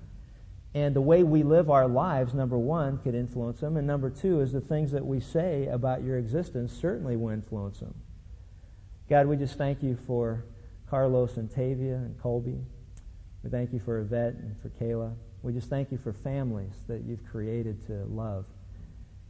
And 0.75 0.95
the 0.95 1.01
way 1.01 1.25
we 1.25 1.43
live 1.43 1.71
our 1.71 1.89
lives, 1.89 2.35
number 2.35 2.59
one, 2.59 2.99
could 2.99 3.15
influence 3.15 3.61
them. 3.61 3.77
And 3.77 3.87
number 3.87 4.11
two 4.11 4.41
is 4.41 4.53
the 4.53 4.61
things 4.61 4.93
that 4.93 5.05
we 5.05 5.21
say 5.21 5.67
about 5.67 6.05
your 6.05 6.19
existence 6.19 6.73
certainly 6.73 7.17
will 7.17 7.31
influence 7.31 7.81
them. 7.81 7.95
God, 9.09 9.27
we 9.27 9.37
just 9.37 9.57
thank 9.57 9.83
you 9.83 9.97
for 10.07 10.45
Carlos 10.91 11.39
and 11.39 11.51
Tavia 11.51 11.97
and 11.97 12.21
Colby. 12.21 12.59
We 13.43 13.49
thank 13.49 13.73
you 13.73 13.79
for 13.79 14.01
Yvette 14.01 14.35
and 14.35 14.55
for 14.61 14.69
Kayla. 14.69 15.15
We 15.43 15.55
just 15.55 15.71
thank 15.71 15.91
you 15.91 15.97
for 15.97 16.13
families 16.13 16.75
that 16.89 17.05
you've 17.05 17.25
created 17.25 17.87
to 17.87 18.05
love. 18.11 18.45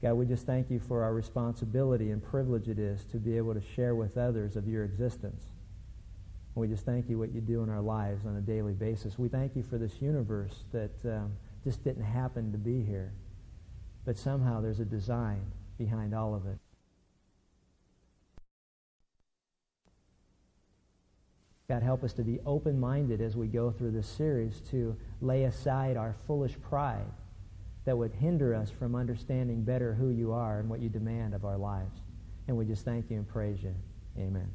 God, 0.03 0.15
we 0.15 0.27
just 0.27 0.47
thank 0.47 0.69
you 0.69 0.81
for 0.81 1.05
our 1.05 1.15
responsibility 1.15 2.11
and 2.11 2.23
privilege 2.23 2.69
it 2.69 2.81
is 2.81 3.05
to 3.13 3.19
be 3.19 3.37
able 3.37 3.55
to 3.55 3.61
share 3.61 3.95
with 3.95 4.17
others 4.17 4.57
of 4.57 4.67
your 4.67 4.85
existence. 4.85 5.43
We 6.57 6.67
just 6.67 6.85
thank 6.85 7.09
you 7.09 7.17
what 7.17 7.33
you 7.33 7.41
do 7.41 7.63
in 7.63 7.71
our 7.71 7.81
lives 7.81 8.27
on 8.27 8.35
a 8.35 8.41
daily 8.41 8.73
basis. 8.73 9.17
We 9.17 9.29
thank 9.29 9.55
you 9.55 9.63
for 9.63 9.79
this 9.79 10.03
universe 10.03 10.65
that 10.73 10.91
um, 11.05 11.33
just 11.63 11.85
didn't 11.85 12.03
happen 12.03 12.51
to 12.51 12.59
be 12.59 12.83
here, 12.83 13.13
but 14.05 14.19
somehow 14.19 14.61
there's 14.61 14.81
a 14.81 14.85
design 14.85 15.41
behind 15.79 16.17
all 16.17 16.35
of 16.35 16.47
it. 16.47 16.59
God, 21.71 21.83
help 21.83 22.03
us 22.03 22.15
to 22.15 22.23
be 22.23 22.41
open 22.47 22.81
minded 22.81 23.21
as 23.21 23.37
we 23.37 23.47
go 23.47 23.71
through 23.71 23.91
this 23.91 24.07
series 24.07 24.63
to 24.71 24.97
lay 25.21 25.45
aside 25.45 25.99
our 25.99 26.17
foolish 26.27 26.55
pride 26.63 27.05
that 27.85 27.95
would 27.95 28.11
hinder 28.15 28.55
us 28.55 28.71
from 28.71 28.95
understanding 28.95 29.65
better 29.65 29.93
who 29.93 30.09
you 30.09 30.33
are 30.33 30.61
and 30.61 30.71
what 30.71 30.81
you 30.81 30.89
demand 30.89 31.35
of 31.35 31.45
our 31.45 31.59
lives. 31.59 32.01
And 32.47 32.57
we 32.57 32.65
just 32.65 32.87
thank 32.87 33.11
you 33.11 33.19
and 33.19 33.29
praise 33.29 33.63
you. 33.63 33.75
Amen. 34.17 34.49